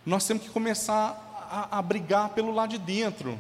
Nós 0.06 0.28
temos 0.28 0.44
que 0.44 0.50
começar 0.50 1.48
a, 1.50 1.80
a 1.80 1.82
brigar 1.82 2.30
pelo 2.30 2.52
lado 2.52 2.72
de 2.72 2.78
dentro. 2.78 3.40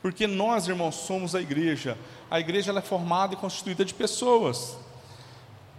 Porque 0.00 0.28
nós, 0.28 0.68
irmãos, 0.68 0.94
somos 0.94 1.34
a 1.34 1.42
igreja. 1.42 1.98
A 2.30 2.38
igreja 2.38 2.72
é 2.72 2.80
formada 2.80 3.34
e 3.34 3.36
constituída 3.36 3.84
de 3.84 3.92
pessoas. 3.92 4.78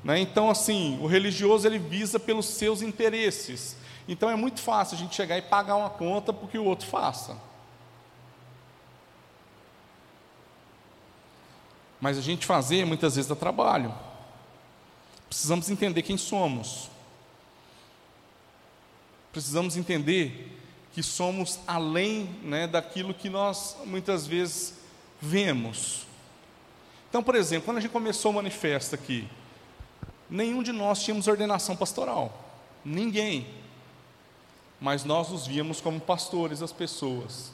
Né? 0.03 0.19
Então, 0.19 0.49
assim, 0.49 0.99
o 1.01 1.07
religioso 1.07 1.65
ele 1.65 1.79
visa 1.79 2.19
pelos 2.19 2.45
seus 2.45 2.81
interesses. 2.81 3.77
Então 4.05 4.29
é 4.29 4.35
muito 4.35 4.59
fácil 4.59 4.97
a 4.97 4.99
gente 4.99 5.15
chegar 5.15 5.37
e 5.37 5.41
pagar 5.41 5.77
uma 5.77 5.89
conta 5.89 6.33
porque 6.33 6.57
o 6.57 6.65
outro 6.65 6.85
faça. 6.85 7.37
Mas 12.01 12.17
a 12.17 12.21
gente 12.21 12.45
fazer 12.45 12.85
muitas 12.85 13.15
vezes 13.15 13.29
dá 13.29 13.35
trabalho. 13.35 13.95
Precisamos 15.29 15.69
entender 15.69 16.01
quem 16.01 16.17
somos 16.17 16.93
precisamos 19.35 19.75
entender 19.75 20.57
que 20.93 21.03
somos 21.03 21.59
além 21.67 22.29
né, 22.41 22.67
daquilo 22.67 23.13
que 23.13 23.29
nós 23.29 23.75
muitas 23.83 24.25
vezes 24.25 24.75
vemos. 25.21 26.07
Então, 27.09 27.21
por 27.21 27.35
exemplo, 27.35 27.65
quando 27.65 27.79
a 27.79 27.81
gente 27.81 27.91
começou 27.91 28.31
o 28.31 28.35
manifesto 28.35 28.95
aqui, 28.95 29.27
nenhum 30.29 30.63
de 30.63 30.71
nós 30.71 31.03
tínhamos 31.03 31.27
ordenação 31.27 31.75
pastoral, 31.75 32.49
ninguém. 32.83 33.45
Mas 34.79 35.03
nós 35.03 35.27
nos 35.27 35.45
víamos 35.45 35.81
como 35.81 35.99
pastores 35.99 36.59
das 36.59 36.71
pessoas. 36.71 37.51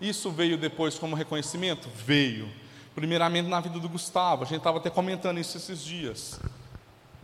Isso 0.00 0.32
veio 0.32 0.58
depois 0.58 0.98
como 0.98 1.14
reconhecimento? 1.14 1.88
Veio. 1.94 2.50
Primeiramente 2.92 3.48
na 3.48 3.60
vida 3.60 3.78
do 3.78 3.88
Gustavo, 3.88 4.42
a 4.42 4.46
gente 4.46 4.58
estava 4.58 4.78
até 4.78 4.90
comentando 4.90 5.38
isso 5.38 5.56
esses 5.56 5.80
dias. 5.80 6.40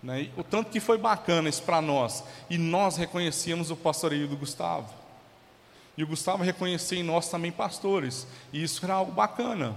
Né? 0.03 0.31
O 0.37 0.45
tanto 0.45 0.71
que 0.71 0.81
foi 0.81 0.99
bacana 0.99 1.49
isso 1.49 1.63
para 1.63 1.81
nós. 1.81 2.25
E 2.49 2.57
nós 2.57 2.97
reconhecíamos 2.97 3.71
o 3.71 3.77
pastoreio 3.77 4.29
do 4.29 4.37
Gustavo. 4.37 4.93
E 5.97 6.05
o 6.05 6.07
Gustavo 6.07 6.45
reconhecia 6.45 6.99
em 6.99 7.03
nós 7.03 7.29
também 7.29 7.51
pastores. 7.51 8.27
E 8.53 8.63
isso 8.63 8.85
era 8.85 8.95
algo 8.95 9.11
bacana. 9.11 9.75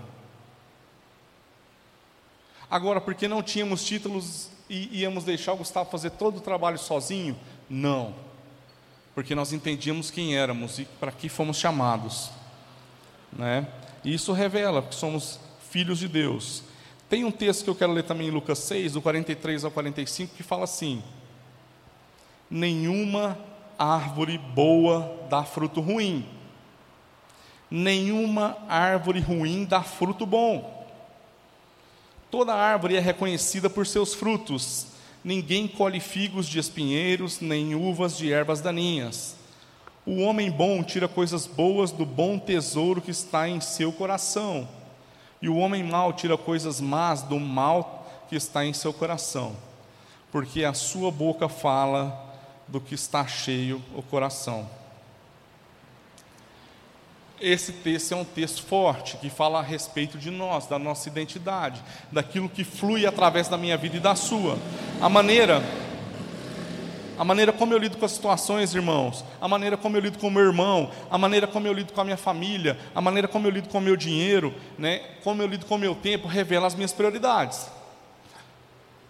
Agora, 2.69 3.01
porque 3.01 3.27
não 3.27 3.41
tínhamos 3.41 3.83
títulos 3.83 4.49
e 4.69 5.01
íamos 5.01 5.23
deixar 5.23 5.53
o 5.53 5.57
Gustavo 5.57 5.89
fazer 5.89 6.11
todo 6.11 6.37
o 6.37 6.41
trabalho 6.41 6.77
sozinho? 6.77 7.37
Não. 7.69 8.13
Porque 9.13 9.35
nós 9.35 9.51
entendíamos 9.51 10.09
quem 10.09 10.37
éramos 10.37 10.79
e 10.79 10.85
para 10.85 11.11
que 11.11 11.27
fomos 11.27 11.57
chamados. 11.57 12.29
Né? 13.33 13.67
E 14.03 14.13
isso 14.13 14.31
revela 14.31 14.81
que 14.81 14.95
somos 14.95 15.39
filhos 15.69 15.99
de 15.99 16.07
Deus. 16.07 16.63
Tem 17.11 17.25
um 17.25 17.31
texto 17.31 17.65
que 17.65 17.69
eu 17.69 17.75
quero 17.75 17.91
ler 17.91 18.03
também 18.03 18.29
em 18.29 18.31
Lucas 18.31 18.59
6, 18.59 18.93
do 18.93 19.01
43 19.01 19.65
ao 19.65 19.71
45, 19.71 20.33
que 20.33 20.43
fala 20.43 20.63
assim: 20.63 21.03
Nenhuma 22.49 23.37
árvore 23.77 24.37
boa 24.37 25.27
dá 25.29 25.43
fruto 25.43 25.81
ruim, 25.81 26.25
nenhuma 27.69 28.57
árvore 28.69 29.19
ruim 29.19 29.65
dá 29.65 29.83
fruto 29.83 30.25
bom. 30.25 30.87
Toda 32.31 32.53
árvore 32.53 32.95
é 32.95 33.01
reconhecida 33.01 33.69
por 33.69 33.85
seus 33.85 34.13
frutos. 34.13 34.87
Ninguém 35.21 35.67
colhe 35.67 35.99
figos 35.99 36.47
de 36.47 36.59
espinheiros, 36.59 37.41
nem 37.41 37.75
uvas 37.75 38.17
de 38.17 38.31
ervas 38.31 38.61
daninhas. 38.61 39.35
O 40.05 40.21
homem 40.21 40.49
bom 40.49 40.81
tira 40.81 41.09
coisas 41.09 41.45
boas 41.45 41.91
do 41.91 42.05
bom 42.05 42.39
tesouro 42.39 43.01
que 43.01 43.11
está 43.11 43.49
em 43.49 43.59
seu 43.59 43.91
coração 43.91 44.65
e 45.41 45.49
o 45.49 45.57
homem 45.57 45.83
mau 45.83 46.13
tira 46.13 46.37
coisas 46.37 46.79
más 46.79 47.23
do 47.23 47.39
mal 47.39 48.25
que 48.29 48.35
está 48.35 48.65
em 48.65 48.73
seu 48.73 48.93
coração, 48.93 49.55
porque 50.31 50.63
a 50.63 50.73
sua 50.73 51.11
boca 51.11 51.49
fala 51.49 52.29
do 52.67 52.79
que 52.79 52.95
está 52.95 53.25
cheio 53.27 53.81
o 53.95 54.01
coração. 54.01 54.69
Esse 57.41 57.71
texto 57.71 58.11
é 58.11 58.15
um 58.15 58.23
texto 58.23 58.61
forte 58.61 59.17
que 59.17 59.27
fala 59.27 59.59
a 59.59 59.63
respeito 59.63 60.15
de 60.19 60.29
nós, 60.29 60.67
da 60.67 60.77
nossa 60.77 61.09
identidade, 61.09 61.83
daquilo 62.11 62.47
que 62.47 62.63
flui 62.63 63.07
através 63.07 63.47
da 63.47 63.57
minha 63.57 63.75
vida 63.75 63.97
e 63.97 63.99
da 63.99 64.13
sua. 64.13 64.59
A 65.01 65.09
maneira 65.09 65.63
a 67.21 67.23
maneira 67.23 67.53
como 67.53 67.71
eu 67.71 67.77
lido 67.77 67.97
com 67.97 68.05
as 68.05 68.13
situações, 68.13 68.73
irmãos, 68.73 69.23
a 69.39 69.47
maneira 69.47 69.77
como 69.77 69.95
eu 69.95 70.01
lido 70.01 70.17
com 70.17 70.27
o 70.27 70.31
meu 70.31 70.41
irmão, 70.41 70.89
a 71.07 71.19
maneira 71.19 71.45
como 71.45 71.67
eu 71.67 71.71
lido 71.71 71.93
com 71.93 72.01
a 72.01 72.03
minha 72.03 72.17
família, 72.17 72.79
a 72.95 72.99
maneira 72.99 73.27
como 73.27 73.45
eu 73.45 73.51
lido 73.51 73.69
com 73.69 73.77
o 73.77 73.81
meu 73.81 73.95
dinheiro, 73.95 74.51
né, 74.75 75.03
como 75.23 75.39
eu 75.39 75.45
lido 75.45 75.67
com 75.67 75.75
o 75.75 75.77
meu 75.77 75.93
tempo, 75.93 76.27
revela 76.27 76.65
as 76.65 76.73
minhas 76.73 76.91
prioridades. 76.91 77.67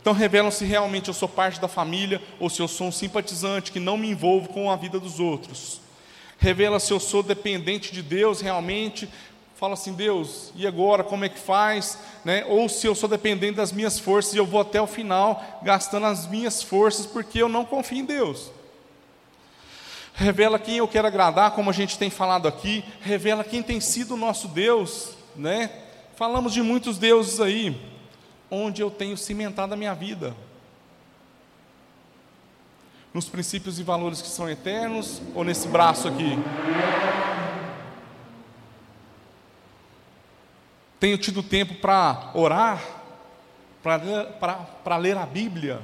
Então 0.02 0.12
revelam 0.12 0.52
se 0.52 0.66
realmente 0.66 1.08
eu 1.08 1.14
sou 1.14 1.30
parte 1.30 1.62
da 1.62 1.70
família 1.70 2.22
ou 2.38 2.50
se 2.50 2.62
eu 2.62 2.68
sou 2.68 2.88
um 2.88 2.92
simpatizante 2.92 3.72
que 3.72 3.80
não 3.80 3.96
me 3.96 4.10
envolvo 4.10 4.50
com 4.50 4.70
a 4.70 4.76
vida 4.76 5.00
dos 5.00 5.22
outros. 5.22 5.80
Revela 6.38 6.82
se 6.82 6.92
eu 6.92 7.00
sou 7.00 7.24
dependente 7.24 7.94
de 7.94 8.02
Deus 8.02 8.42
realmente 8.42 9.08
fala 9.62 9.76
assim, 9.76 9.94
Deus, 9.94 10.52
e 10.56 10.66
agora 10.66 11.04
como 11.04 11.24
é 11.24 11.30
que 11.30 11.38
faz? 11.38 11.96
Né? 12.26 12.44
Ou 12.48 12.68
se 12.68 12.88
eu 12.88 12.96
sou 12.96 13.08
dependente 13.08 13.58
das 13.58 13.72
minhas 13.72 14.00
forças 14.00 14.34
e 14.34 14.38
eu 14.38 14.46
vou 14.46 14.60
até 14.60 14.82
o 14.82 14.88
final 14.88 15.60
gastando 15.62 16.08
as 16.08 16.26
minhas 16.26 16.64
forças 16.64 17.06
porque 17.06 17.40
eu 17.40 17.48
não 17.48 17.64
confio 17.64 18.00
em 18.00 18.04
Deus. 18.04 18.50
Revela 20.16 20.58
quem 20.58 20.78
eu 20.78 20.88
quero 20.88 21.08
agradar, 21.08 21.52
como 21.52 21.70
a 21.70 21.74
gente 21.74 21.96
tem 22.00 22.10
falado 22.10 22.48
aqui, 22.48 22.84
revela 23.02 23.44
quem 23.44 23.62
tem 23.62 23.80
sido 23.80 24.16
o 24.16 24.18
nosso 24.18 24.48
Deus, 24.48 25.12
né? 25.36 25.70
Falamos 26.16 26.54
de 26.54 26.64
muitos 26.64 26.98
deuses 26.98 27.40
aí, 27.40 27.80
onde 28.50 28.82
eu 28.82 28.90
tenho 28.90 29.16
cimentado 29.16 29.76
a 29.76 29.78
minha 29.78 29.94
vida. 29.94 30.36
Nos 33.14 33.30
princípios 33.30 33.78
e 33.78 33.84
valores 33.84 34.24
que 34.24 34.28
são 34.28 34.50
eternos 34.50 35.22
ou 35.36 35.44
nesse 35.44 35.68
braço 35.68 36.08
aqui? 36.08 36.36
Tenho 41.02 41.18
tido 41.18 41.42
tempo 41.42 41.74
para 41.74 42.30
orar, 42.36 42.80
para 43.82 44.98
ler 44.98 45.18
a 45.18 45.26
Bíblia, 45.26 45.82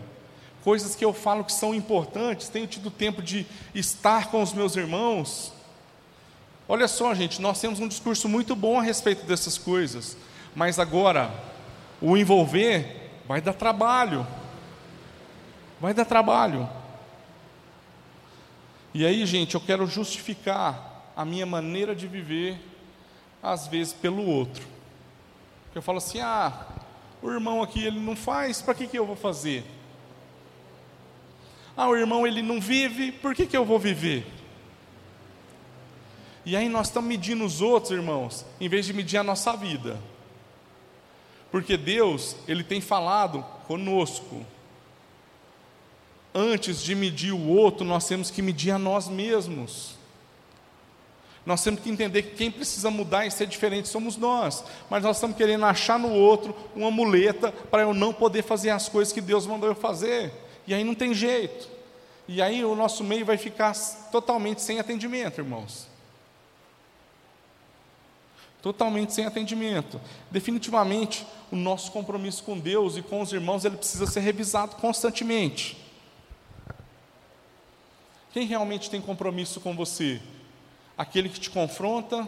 coisas 0.63 0.93
que 0.93 1.03
eu 1.03 1.11
falo 1.11 1.43
que 1.43 1.51
são 1.51 1.73
importantes. 1.73 2.49
Tenho 2.49 2.67
tido 2.67 2.91
tempo 2.91 3.19
de 3.19 3.43
estar 3.73 4.29
com 4.29 4.43
os 4.43 4.53
meus 4.53 4.75
irmãos. 4.75 5.51
Olha 6.69 6.87
só, 6.87 7.15
gente, 7.15 7.41
nós 7.41 7.59
temos 7.59 7.79
um 7.79 7.87
discurso 7.87 8.29
muito 8.29 8.55
bom 8.55 8.77
a 8.79 8.83
respeito 8.83 9.25
dessas 9.25 9.57
coisas, 9.57 10.15
mas 10.55 10.77
agora, 10.77 11.31
o 11.99 12.15
envolver 12.15 13.09
vai 13.27 13.41
dar 13.41 13.53
trabalho. 13.53 14.27
Vai 15.81 15.95
dar 15.95 16.05
trabalho. 16.05 16.69
E 18.93 19.03
aí, 19.03 19.25
gente, 19.25 19.55
eu 19.55 19.61
quero 19.61 19.87
justificar 19.87 21.11
a 21.15 21.25
minha 21.25 21.47
maneira 21.47 21.95
de 21.95 22.05
viver, 22.05 22.59
às 23.41 23.65
vezes, 23.65 23.93
pelo 23.93 24.23
outro. 24.23 24.76
Eu 25.75 25.81
falo 25.81 25.97
assim: 25.97 26.19
ah, 26.19 26.65
o 27.21 27.31
irmão 27.31 27.61
aqui 27.61 27.83
ele 27.83 27.99
não 27.99 28.15
faz, 28.15 28.61
para 28.61 28.73
que, 28.73 28.87
que 28.87 28.97
eu 28.97 29.05
vou 29.05 29.15
fazer? 29.15 29.63
Ah, 31.75 31.89
o 31.89 31.95
irmão 31.95 32.25
ele 32.25 32.41
não 32.41 32.59
vive, 32.59 33.11
por 33.11 33.35
que, 33.35 33.45
que 33.45 33.55
eu 33.55 33.63
vou 33.63 33.77
viver? 33.77 34.25
E 36.47 36.55
aí 36.55 36.69
nós 36.69 36.87
estamos 36.87 37.09
medindo 37.09 37.43
os 37.43 37.59
outros, 37.59 37.91
irmãos, 37.91 38.45
em 38.59 38.69
vez 38.69 38.85
de 38.85 38.93
medir 38.93 39.17
a 39.17 39.23
nossa 39.23 39.55
vida. 39.57 39.99
Porque 41.51 41.75
Deus, 41.75 42.37
Ele 42.47 42.63
tem 42.63 42.79
falado 42.79 43.43
conosco. 43.67 44.45
Antes 46.33 46.81
de 46.81 46.95
medir 46.95 47.33
o 47.33 47.47
outro, 47.47 47.85
nós 47.85 48.07
temos 48.07 48.31
que 48.31 48.41
medir 48.41 48.71
a 48.71 48.79
nós 48.79 49.09
mesmos. 49.09 49.96
Nós 51.47 51.63
temos 51.63 51.79
que 51.79 51.89
entender 51.89 52.23
que 52.23 52.35
quem 52.35 52.51
precisa 52.51 52.91
mudar 52.91 53.25
e 53.25 53.31
ser 53.31 53.47
diferente 53.47 53.87
somos 53.87 54.17
nós. 54.17 54.65
Mas 54.89 55.01
nós 55.01 55.15
estamos 55.15 55.37
querendo 55.37 55.63
achar 55.63 55.97
no 55.97 56.11
outro 56.11 56.53
uma 56.75 56.91
muleta 56.91 57.53
para 57.53 57.83
eu 57.83 57.93
não 57.93 58.11
poder 58.11 58.43
fazer 58.43 58.69
as 58.69 58.89
coisas 58.89 59.13
que 59.13 59.21
Deus 59.21 59.47
mandou 59.47 59.69
eu 59.69 59.73
fazer. 59.73 60.33
E 60.67 60.73
aí 60.73 60.83
não 60.83 60.93
tem 60.93 61.13
jeito. 61.13 61.69
E 62.27 62.41
aí 62.41 62.65
o 62.65 62.75
nosso 62.75 63.01
meio 63.01 63.25
vai 63.25 63.37
ficar 63.37 63.73
totalmente 64.11 64.61
sem 64.61 64.77
atendimento, 64.77 65.39
irmãos. 65.39 65.87
Totalmente 68.61 69.13
sem 69.13 69.25
atendimento. 69.25 70.01
Definitivamente, 70.29 71.25
o 71.49 71.55
nosso 71.55 71.93
compromisso 71.93 72.43
com 72.43 72.59
Deus 72.59 72.97
e 72.97 73.01
com 73.01 73.21
os 73.21 73.31
irmãos, 73.31 73.63
ele 73.63 73.77
precisa 73.77 74.05
ser 74.05 74.19
revisado 74.19 74.75
constantemente. 74.75 75.77
Quem 78.33 78.45
realmente 78.45 78.89
tem 78.89 78.99
compromisso 78.99 79.61
com 79.61 79.73
você? 79.73 80.21
Aquele 80.97 81.29
que 81.29 81.39
te 81.39 81.49
confronta, 81.49 82.27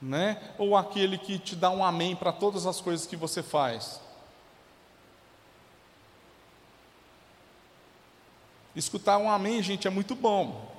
né? 0.00 0.40
Ou 0.58 0.76
aquele 0.76 1.16
que 1.16 1.38
te 1.38 1.56
dá 1.56 1.70
um 1.70 1.84
amém 1.84 2.14
para 2.14 2.32
todas 2.32 2.66
as 2.66 2.80
coisas 2.80 3.06
que 3.06 3.16
você 3.16 3.42
faz? 3.42 4.00
Escutar 8.74 9.18
um 9.18 9.30
amém, 9.30 9.62
gente, 9.62 9.86
é 9.86 9.90
muito 9.90 10.14
bom, 10.14 10.70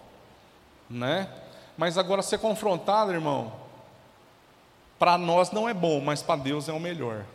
né? 0.89 1.32
Mas 1.78 1.97
agora 1.97 2.21
ser 2.21 2.39
confrontado, 2.39 3.12
irmão, 3.12 3.54
para 4.99 5.17
nós 5.17 5.52
não 5.52 5.69
é 5.69 5.73
bom, 5.73 6.02
mas 6.02 6.21
para 6.21 6.41
Deus 6.41 6.67
é 6.67 6.73
o 6.73 6.80
melhor. 6.80 7.26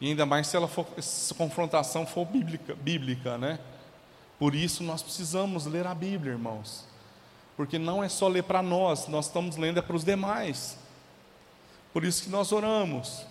E 0.00 0.08
ainda 0.08 0.26
mais 0.26 0.48
se 0.48 0.56
ela 0.56 0.66
for, 0.66 0.86
se 1.00 1.32
confrontação 1.34 2.06
for 2.06 2.24
bíblica, 2.24 2.74
bíblica, 2.74 3.38
né? 3.38 3.58
Por 4.42 4.56
isso 4.56 4.82
nós 4.82 5.04
precisamos 5.04 5.66
ler 5.66 5.86
a 5.86 5.94
Bíblia, 5.94 6.32
irmãos. 6.32 6.84
Porque 7.56 7.78
não 7.78 8.02
é 8.02 8.08
só 8.08 8.26
ler 8.26 8.42
para 8.42 8.60
nós, 8.60 9.06
nós 9.06 9.26
estamos 9.26 9.56
lendo 9.56 9.78
é 9.78 9.80
para 9.80 9.94
os 9.94 10.02
demais. 10.02 10.76
Por 11.92 12.02
isso 12.02 12.24
que 12.24 12.28
nós 12.28 12.50
oramos. 12.50 13.24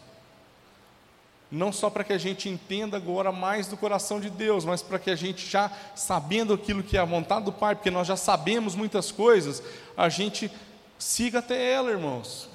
Não 1.52 1.70
só 1.74 1.90
para 1.90 2.06
que 2.06 2.14
a 2.14 2.18
gente 2.18 2.48
entenda 2.48 2.96
agora 2.96 3.30
mais 3.30 3.68
do 3.68 3.76
coração 3.76 4.22
de 4.22 4.30
Deus, 4.30 4.64
mas 4.64 4.82
para 4.82 4.98
que 4.98 5.10
a 5.10 5.16
gente 5.18 5.50
já 5.50 5.70
sabendo 5.94 6.54
aquilo 6.54 6.82
que 6.82 6.96
é 6.96 7.02
a 7.02 7.04
vontade 7.04 7.44
do 7.44 7.52
Pai, 7.52 7.76
porque 7.76 7.92
nós 7.92 8.08
já 8.08 8.16
sabemos 8.16 8.74
muitas 8.74 9.12
coisas, 9.12 9.62
a 9.98 10.08
gente 10.08 10.50
siga 10.98 11.40
até 11.40 11.74
ela, 11.74 11.92
irmãos. 11.92 12.48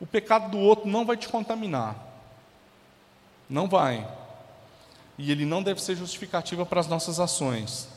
O 0.00 0.06
pecado 0.08 0.50
do 0.50 0.58
outro 0.58 0.88
não 0.88 1.06
vai 1.06 1.16
te 1.16 1.28
contaminar. 1.28 1.94
Não 3.48 3.68
vai 3.68 4.17
e 5.18 5.32
ele 5.32 5.44
não 5.44 5.62
deve 5.62 5.82
ser 5.82 5.96
justificativa 5.96 6.64
para 6.64 6.78
as 6.78 6.86
nossas 6.86 7.18
ações. 7.18 7.88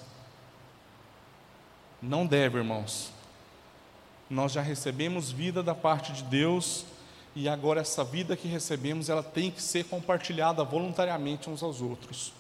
Não 2.02 2.26
deve, 2.26 2.58
irmãos. 2.58 3.12
Nós 4.28 4.52
já 4.52 4.62
recebemos 4.62 5.32
vida 5.32 5.62
da 5.62 5.76
parte 5.76 6.12
de 6.12 6.24
Deus 6.24 6.84
e 7.36 7.48
agora 7.48 7.80
essa 7.80 8.04
vida 8.04 8.36
que 8.36 8.48
recebemos, 8.48 9.08
ela 9.08 9.22
tem 9.22 9.52
que 9.52 9.62
ser 9.62 9.86
compartilhada 9.86 10.64
voluntariamente 10.64 11.50
uns 11.50 11.62
aos 11.62 11.80
outros. 11.80 12.34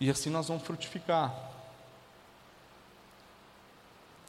E 0.00 0.10
assim 0.10 0.30
nós 0.30 0.48
vamos 0.48 0.64
frutificar. 0.64 1.32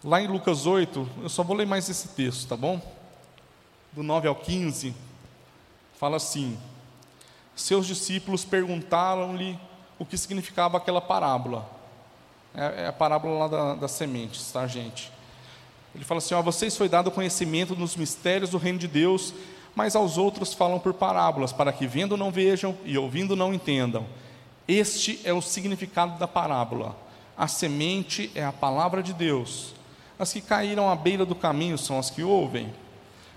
Lá 0.03 0.21
em 0.21 0.27
Lucas 0.27 0.65
8, 0.65 1.09
eu 1.23 1.29
só 1.29 1.43
vou 1.43 1.55
ler 1.55 1.65
mais 1.65 1.87
esse 1.87 2.09
texto, 2.09 2.47
tá 2.47 2.57
bom? 2.57 2.79
Do 3.93 4.03
9 4.03 4.27
ao 4.27 4.35
15, 4.35 4.93
fala 5.97 6.17
assim: 6.17 6.59
seus 7.55 7.85
discípulos 7.85 8.43
perguntaram-lhe 8.43 9.59
o 9.99 10.05
que 10.05 10.17
significava 10.17 10.77
aquela 10.77 11.01
parábola. 11.01 11.69
É, 12.53 12.83
é 12.83 12.87
a 12.87 12.93
parábola 12.93 13.39
lá 13.39 13.47
da, 13.47 13.75
das 13.75 13.91
sementes, 13.91 14.51
tá, 14.51 14.65
gente? 14.67 15.11
Ele 15.95 16.03
fala 16.03 16.17
assim: 16.17 16.33
ó, 16.33 16.41
vocês 16.41 16.75
foi 16.75 16.89
dado 16.89 17.11
conhecimento 17.11 17.75
dos 17.75 17.95
mistérios 17.95 18.49
do 18.49 18.57
reino 18.57 18.79
de 18.79 18.87
Deus, 18.87 19.33
mas 19.75 19.95
aos 19.95 20.17
outros 20.17 20.53
falam 20.53 20.79
por 20.79 20.93
parábolas, 20.93 21.53
para 21.53 21.71
que 21.71 21.87
vendo 21.87 22.17
não 22.17 22.31
vejam 22.31 22.77
e 22.85 22.97
ouvindo 22.97 23.35
não 23.35 23.53
entendam. 23.53 24.05
Este 24.67 25.19
é 25.23 25.33
o 25.33 25.41
significado 25.41 26.17
da 26.17 26.27
parábola. 26.27 26.95
A 27.37 27.47
semente 27.47 28.31
é 28.35 28.43
a 28.43 28.51
palavra 28.51 29.01
de 29.01 29.13
Deus. 29.13 29.73
As 30.17 30.31
que 30.31 30.41
caíram 30.41 30.89
à 30.89 30.95
beira 30.95 31.25
do 31.25 31.35
caminho 31.35 31.77
são 31.77 31.97
as 31.97 32.09
que 32.09 32.23
ouvem. 32.23 32.71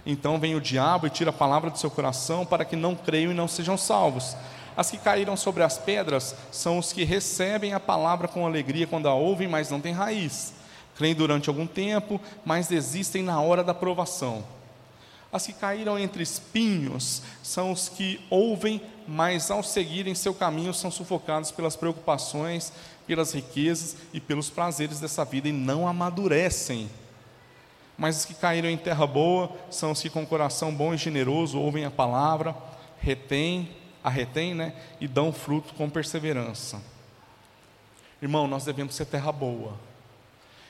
Então 0.06 0.38
vem 0.38 0.54
o 0.54 0.60
diabo 0.60 1.08
e 1.08 1.10
tira 1.10 1.30
a 1.30 1.32
palavra 1.32 1.68
do 1.68 1.78
seu 1.78 1.90
coração 1.90 2.46
para 2.46 2.64
que 2.64 2.76
não 2.76 2.94
creiam 2.94 3.32
e 3.32 3.34
não 3.34 3.48
sejam 3.48 3.76
salvos. 3.76 4.36
As 4.76 4.90
que 4.90 4.98
caíram 4.98 5.36
sobre 5.36 5.64
as 5.64 5.78
pedras 5.78 6.34
são 6.52 6.78
os 6.78 6.92
que 6.92 7.02
recebem 7.02 7.72
a 7.72 7.80
palavra 7.80 8.28
com 8.28 8.46
alegria 8.46 8.86
quando 8.86 9.08
a 9.08 9.14
ouvem, 9.14 9.48
mas 9.48 9.70
não 9.70 9.80
têm 9.80 9.92
raiz. 9.92 10.52
Creem 10.96 11.14
durante 11.14 11.48
algum 11.48 11.66
tempo, 11.66 12.20
mas 12.44 12.68
desistem 12.68 13.22
na 13.22 13.40
hora 13.40 13.64
da 13.64 13.74
provação. 13.74 14.44
As 15.32 15.44
que 15.44 15.52
caíram 15.52 15.98
entre 15.98 16.22
espinhos 16.22 17.20
são 17.42 17.72
os 17.72 17.88
que 17.88 18.20
ouvem, 18.30 18.80
mas 19.08 19.50
ao 19.50 19.62
seguirem 19.62 20.14
seu 20.14 20.32
caminho 20.32 20.72
são 20.72 20.90
sufocados 20.90 21.50
pelas 21.50 21.74
preocupações, 21.74 22.72
pelas 23.06 23.32
riquezas 23.32 23.96
e 24.12 24.20
pelos 24.20 24.48
prazeres 24.50 25.00
dessa 25.00 25.24
vida 25.24 25.48
e 25.48 25.52
não 25.52 25.88
amadurecem. 25.88 26.88
Mas 27.96 28.18
os 28.18 28.24
que 28.24 28.34
caíram 28.34 28.68
em 28.68 28.76
terra 28.76 29.06
boa 29.06 29.50
são 29.70 29.92
os 29.92 30.02
que 30.02 30.10
com 30.10 30.26
coração 30.26 30.74
bom 30.74 30.92
e 30.92 30.98
generoso 30.98 31.58
ouvem 31.58 31.84
a 31.84 31.90
palavra, 31.90 32.54
retêm, 32.98 33.70
a 34.04 34.10
retêm, 34.10 34.54
né, 34.54 34.74
e 35.00 35.08
dão 35.08 35.32
fruto 35.32 35.74
com 35.74 35.88
perseverança. 35.88 36.80
Irmão, 38.20 38.46
nós 38.46 38.64
devemos 38.64 38.94
ser 38.94 39.06
terra 39.06 39.32
boa. 39.32 39.74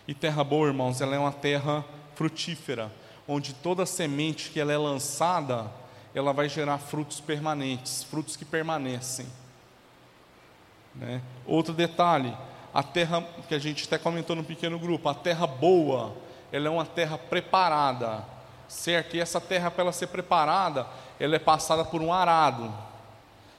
E 0.06 0.14
terra 0.14 0.44
boa, 0.44 0.68
irmãos, 0.68 1.00
ela 1.00 1.16
é 1.16 1.18
uma 1.18 1.32
terra 1.32 1.84
frutífera, 2.14 2.92
onde 3.26 3.52
toda 3.54 3.84
semente 3.84 4.50
que 4.50 4.60
ela 4.60 4.72
é 4.72 4.78
lançada, 4.78 5.70
ela 6.14 6.32
vai 6.32 6.48
gerar 6.48 6.78
frutos 6.78 7.20
permanentes, 7.20 8.04
frutos 8.04 8.36
que 8.36 8.44
permanecem. 8.44 9.26
Né? 10.94 11.20
Outro 11.44 11.74
detalhe, 11.74 12.34
a 12.72 12.82
terra 12.82 13.22
que 13.48 13.54
a 13.54 13.58
gente 13.58 13.84
até 13.84 13.98
comentou 13.98 14.34
no 14.34 14.44
pequeno 14.44 14.78
grupo, 14.78 15.08
a 15.08 15.14
terra 15.14 15.46
boa, 15.46 16.16
ela 16.52 16.68
é 16.68 16.70
uma 16.70 16.86
terra 16.86 17.18
preparada, 17.18 18.24
certo? 18.68 19.16
E 19.16 19.20
essa 19.20 19.40
terra, 19.40 19.70
para 19.70 19.82
ela 19.82 19.92
ser 19.92 20.06
preparada, 20.08 20.86
ela 21.18 21.36
é 21.36 21.38
passada 21.38 21.84
por 21.84 22.00
um 22.02 22.12
arado, 22.12 22.72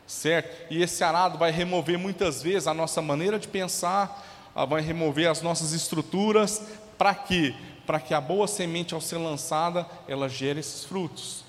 certo? 0.05 0.71
E 0.71 0.81
esse 0.81 1.03
arado 1.03 1.37
vai 1.37 1.51
remover 1.51 1.97
muitas 1.97 2.41
vezes 2.41 2.67
a 2.67 2.73
nossa 2.73 3.01
maneira 3.01 3.37
de 3.37 3.47
pensar, 3.47 4.25
vai 4.67 4.81
remover 4.81 5.29
as 5.29 5.41
nossas 5.41 5.73
estruturas, 5.73 6.61
para 6.97 7.13
quê? 7.13 7.53
Para 7.85 7.99
que 7.99 8.13
a 8.13 8.19
boa 8.19 8.47
semente, 8.47 8.93
ao 8.93 9.01
ser 9.01 9.17
lançada, 9.17 9.85
ela 10.07 10.27
gere 10.27 10.59
esses 10.59 10.83
frutos. 10.83 11.45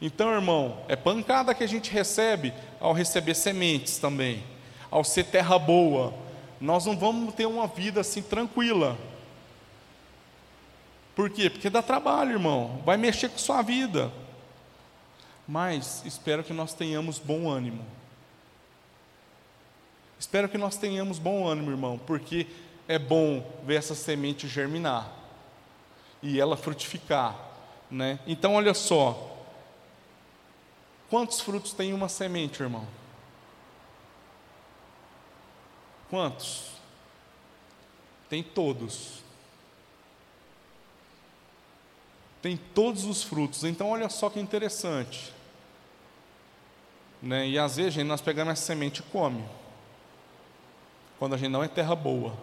Então, 0.00 0.32
irmão, 0.32 0.78
é 0.88 0.94
pancada 0.94 1.54
que 1.54 1.64
a 1.64 1.68
gente 1.68 1.90
recebe 1.90 2.52
ao 2.80 2.92
receber 2.92 3.34
sementes 3.34 3.98
também, 3.98 4.44
ao 4.90 5.02
ser 5.02 5.24
terra 5.24 5.58
boa. 5.58 6.14
Nós 6.60 6.86
não 6.86 6.96
vamos 6.96 7.34
ter 7.34 7.46
uma 7.46 7.66
vida 7.66 8.00
assim 8.00 8.22
tranquila. 8.22 8.96
Por 11.18 11.28
quê? 11.28 11.50
Porque 11.50 11.68
dá 11.68 11.82
trabalho, 11.82 12.30
irmão. 12.30 12.80
Vai 12.86 12.96
mexer 12.96 13.28
com 13.28 13.38
sua 13.38 13.60
vida. 13.60 14.12
Mas 15.48 16.04
espero 16.06 16.44
que 16.44 16.52
nós 16.52 16.72
tenhamos 16.72 17.18
bom 17.18 17.50
ânimo. 17.50 17.84
Espero 20.16 20.48
que 20.48 20.56
nós 20.56 20.76
tenhamos 20.76 21.18
bom 21.18 21.44
ânimo, 21.44 21.72
irmão, 21.72 21.98
porque 22.06 22.46
é 22.86 23.00
bom 23.00 23.44
ver 23.64 23.74
essa 23.74 23.96
semente 23.96 24.46
germinar 24.46 25.12
e 26.22 26.38
ela 26.38 26.56
frutificar, 26.56 27.36
né? 27.90 28.20
Então, 28.24 28.54
olha 28.54 28.74
só, 28.74 29.38
Quantos 31.08 31.40
frutos 31.40 31.72
tem 31.72 31.94
uma 31.94 32.08
semente, 32.08 32.62
irmão? 32.62 32.86
Quantos? 36.10 36.72
Tem 38.28 38.42
todos. 38.42 39.22
Tem 42.40 42.56
todos 42.56 43.04
os 43.04 43.22
frutos. 43.22 43.64
Então, 43.64 43.90
olha 43.90 44.08
só 44.08 44.30
que 44.30 44.38
interessante. 44.38 45.32
Né? 47.22 47.48
E 47.48 47.58
às 47.58 47.76
vezes, 47.76 47.94
gente, 47.94 48.06
nós 48.06 48.20
pegamos 48.20 48.52
essa 48.52 48.62
semente 48.62 49.00
e 49.00 49.02
come. 49.04 49.44
Quando 51.18 51.34
a 51.34 51.38
gente 51.38 51.50
não 51.50 51.64
é 51.64 51.68
terra 51.68 51.96
boa. 51.96 52.36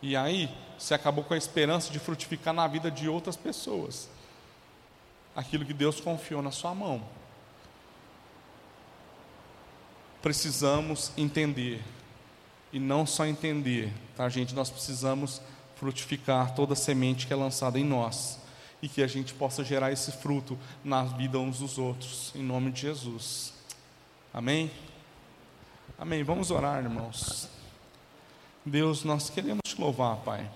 E 0.00 0.16
aí, 0.16 0.48
você 0.78 0.94
acabou 0.94 1.22
com 1.22 1.34
a 1.34 1.36
esperança 1.36 1.92
de 1.92 1.98
frutificar 1.98 2.54
na 2.54 2.66
vida 2.66 2.90
de 2.90 3.08
outras 3.08 3.36
pessoas 3.36 4.08
aquilo 5.34 5.64
que 5.64 5.72
Deus 5.72 6.00
confiou 6.00 6.42
na 6.42 6.50
sua 6.50 6.74
mão. 6.74 7.02
Precisamos 10.20 11.10
entender, 11.16 11.82
e 12.72 12.78
não 12.78 13.06
só 13.06 13.26
entender, 13.26 13.92
tá, 14.16 14.28
gente? 14.28 14.54
Nós 14.54 14.70
precisamos 14.70 15.40
frutificar 15.82 16.54
toda 16.54 16.74
a 16.74 16.76
semente 16.76 17.26
que 17.26 17.32
é 17.32 17.36
lançada 17.36 17.76
em 17.76 17.84
nós, 17.84 18.38
e 18.80 18.88
que 18.88 19.02
a 19.02 19.08
gente 19.08 19.34
possa 19.34 19.64
gerar 19.64 19.90
esse 19.90 20.12
fruto 20.12 20.56
na 20.84 21.02
vida 21.02 21.40
uns 21.40 21.58
dos 21.58 21.76
outros, 21.76 22.30
em 22.36 22.42
nome 22.42 22.70
de 22.70 22.82
Jesus. 22.82 23.52
Amém? 24.32 24.70
Amém. 25.98 26.22
Vamos 26.22 26.52
orar, 26.52 26.80
irmãos. 26.80 27.48
Deus, 28.64 29.02
nós 29.02 29.28
queremos 29.28 29.62
te 29.66 29.80
louvar, 29.80 30.18
Pai 30.18 30.48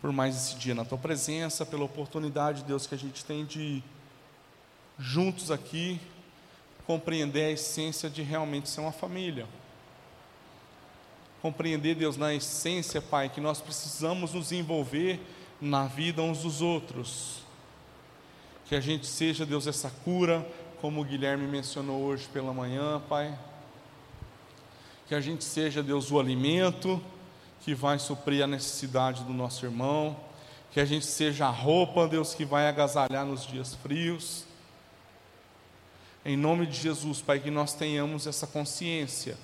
por 0.00 0.12
mais 0.12 0.36
esse 0.36 0.56
dia 0.56 0.74
na 0.74 0.84
tua 0.84 0.98
presença, 0.98 1.64
pela 1.64 1.84
oportunidade, 1.84 2.62
Deus, 2.64 2.86
que 2.86 2.94
a 2.94 2.98
gente 2.98 3.24
tem 3.24 3.44
de 3.44 3.82
juntos 4.98 5.50
aqui 5.50 6.00
compreender 6.86 7.46
a 7.46 7.50
essência 7.50 8.08
de 8.08 8.22
realmente 8.22 8.68
ser 8.68 8.80
uma 8.80 8.92
família. 8.92 9.46
Compreender, 11.42 11.94
Deus, 11.94 12.16
na 12.16 12.34
essência, 12.34 13.00
Pai, 13.00 13.28
que 13.28 13.40
nós 13.40 13.60
precisamos 13.60 14.32
nos 14.32 14.52
envolver 14.52 15.20
na 15.60 15.86
vida 15.86 16.22
uns 16.22 16.42
dos 16.42 16.62
outros. 16.62 17.40
Que 18.66 18.74
a 18.74 18.80
gente 18.80 19.06
seja, 19.06 19.46
Deus, 19.46 19.66
essa 19.66 19.90
cura, 20.04 20.46
como 20.80 21.00
o 21.00 21.04
Guilherme 21.04 21.46
mencionou 21.46 22.02
hoje 22.02 22.26
pela 22.32 22.52
manhã, 22.52 23.00
Pai. 23.08 23.38
Que 25.06 25.14
a 25.14 25.20
gente 25.20 25.44
seja, 25.44 25.82
Deus, 25.82 26.10
o 26.10 26.18
alimento 26.18 27.00
que 27.60 27.74
vai 27.74 27.98
suprir 27.98 28.42
a 28.42 28.46
necessidade 28.46 29.24
do 29.24 29.32
nosso 29.32 29.64
irmão, 29.64 30.16
que 30.72 30.80
a 30.80 30.84
gente 30.84 31.06
seja 31.06 31.46
a 31.46 31.50
roupa, 31.50 32.08
Deus, 32.08 32.34
que 32.34 32.44
vai 32.44 32.68
agasalhar 32.68 33.24
nos 33.24 33.46
dias 33.46 33.74
frios. 33.74 34.44
Em 36.24 36.36
nome 36.36 36.66
de 36.66 36.80
Jesus, 36.80 37.20
Pai, 37.20 37.38
que 37.40 37.50
nós 37.50 37.72
tenhamos 37.72 38.26
essa 38.26 38.46
consciência 38.46 39.36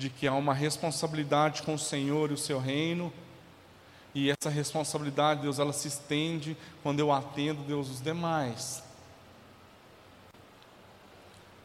de 0.00 0.08
que 0.10 0.26
há 0.26 0.32
uma 0.32 0.54
responsabilidade 0.54 1.62
com 1.62 1.74
o 1.74 1.78
Senhor 1.78 2.30
e 2.30 2.34
o 2.34 2.38
seu 2.38 2.58
reino, 2.58 3.12
e 4.14 4.30
essa 4.30 4.50
responsabilidade, 4.50 5.42
Deus, 5.42 5.58
ela 5.58 5.72
se 5.72 5.86
estende 5.86 6.56
quando 6.82 6.98
eu 6.98 7.12
atendo, 7.12 7.62
Deus, 7.62 7.88
os 7.88 8.00
demais. 8.00 8.82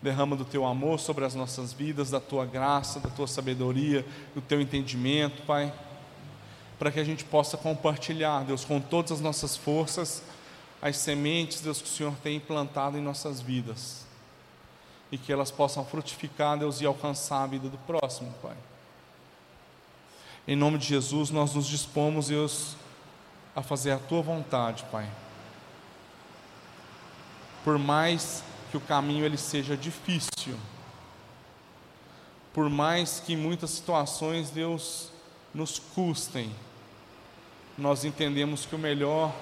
Derrama 0.02 0.36
do 0.36 0.46
teu 0.46 0.66
amor 0.66 1.00
sobre 1.00 1.24
as 1.26 1.34
nossas 1.34 1.74
vidas, 1.74 2.12
da 2.12 2.20
tua 2.20 2.46
graça, 2.46 3.00
da 3.00 3.10
tua 3.10 3.26
sabedoria, 3.26 4.06
do 4.36 4.42
teu 4.42 4.62
entendimento, 4.62 5.42
Pai 5.44 5.74
para 6.78 6.92
que 6.92 7.00
a 7.00 7.04
gente 7.04 7.24
possa 7.24 7.58
compartilhar, 7.58 8.44
Deus, 8.44 8.66
com 8.66 8.80
todas 8.80 9.14
as 9.14 9.22
nossas 9.22 9.56
forças, 9.56 10.22
as 10.82 10.98
sementes, 10.98 11.62
Deus, 11.62 11.82
que 11.82 11.88
o 11.88 11.92
Senhor 11.92 12.14
tem 12.22 12.38
implantado 12.38 12.98
em 12.98 13.02
nossas 13.02 13.42
vidas. 13.42 14.06
E 15.12 15.18
que 15.18 15.32
elas 15.32 15.52
possam 15.52 15.86
frutificar, 15.86 16.58
Deus, 16.58 16.82
e 16.82 16.86
alcançar 16.86 17.44
a 17.44 17.48
vida 17.48 17.70
do 17.70 17.78
próximo, 17.80 18.34
Pai. 18.42 18.56
Em 20.48 20.56
nome 20.56 20.78
de 20.78 20.88
Jesus, 20.88 21.30
nós 21.30 21.54
nos 21.54 21.68
dispomos, 21.68 22.28
Deus, 22.28 22.76
a 23.56 23.62
fazer 23.62 23.92
a 23.92 23.98
tua 23.98 24.22
vontade, 24.22 24.84
Pai. 24.92 25.10
Por 27.64 27.80
mais 27.80 28.44
que 28.70 28.78
o 28.78 28.82
caminho 28.82 29.26
ele 29.26 29.38
seja 29.38 29.76
difícil, 29.76 30.58
por 32.54 32.70
mais 32.70 33.20
que 33.20 33.36
muitas 33.36 33.72
situações, 33.72 34.50
Deus, 34.50 35.12
nos 35.54 35.80
custem, 35.80 36.54
nós 37.78 38.06
entendemos 38.06 38.66
que 38.66 38.76
o 38.76 38.80
melhor 38.80 39.34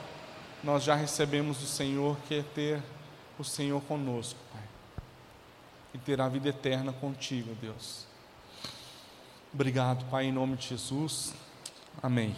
nós 0.63 0.83
já 0.83 0.95
recebemos 0.95 1.57
do 1.57 1.65
Senhor, 1.65 2.17
que 2.27 2.35
é 2.35 2.43
ter 2.55 2.81
o 3.37 3.43
Senhor 3.43 3.81
conosco, 3.81 4.39
Pai, 4.51 4.62
e 5.93 5.97
ter 5.97 6.19
a 6.19 6.27
vida 6.27 6.49
eterna 6.49 6.91
contigo, 6.91 7.55
Deus. 7.61 8.05
Obrigado, 9.53 10.05
Pai, 10.09 10.25
em 10.25 10.31
nome 10.31 10.57
de 10.57 10.69
Jesus. 10.69 11.33
Amém. 12.01 12.35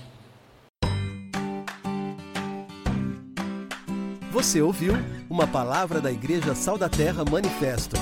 Você 4.32 4.62
ouviu 4.62 4.94
uma 5.30 5.48
palavra 5.48 6.02
da 6.02 6.12
Igreja 6.12 6.54
Sal 6.54 6.78
da 6.78 6.90
Terra 6.90 7.24
Manifesto 7.24 7.96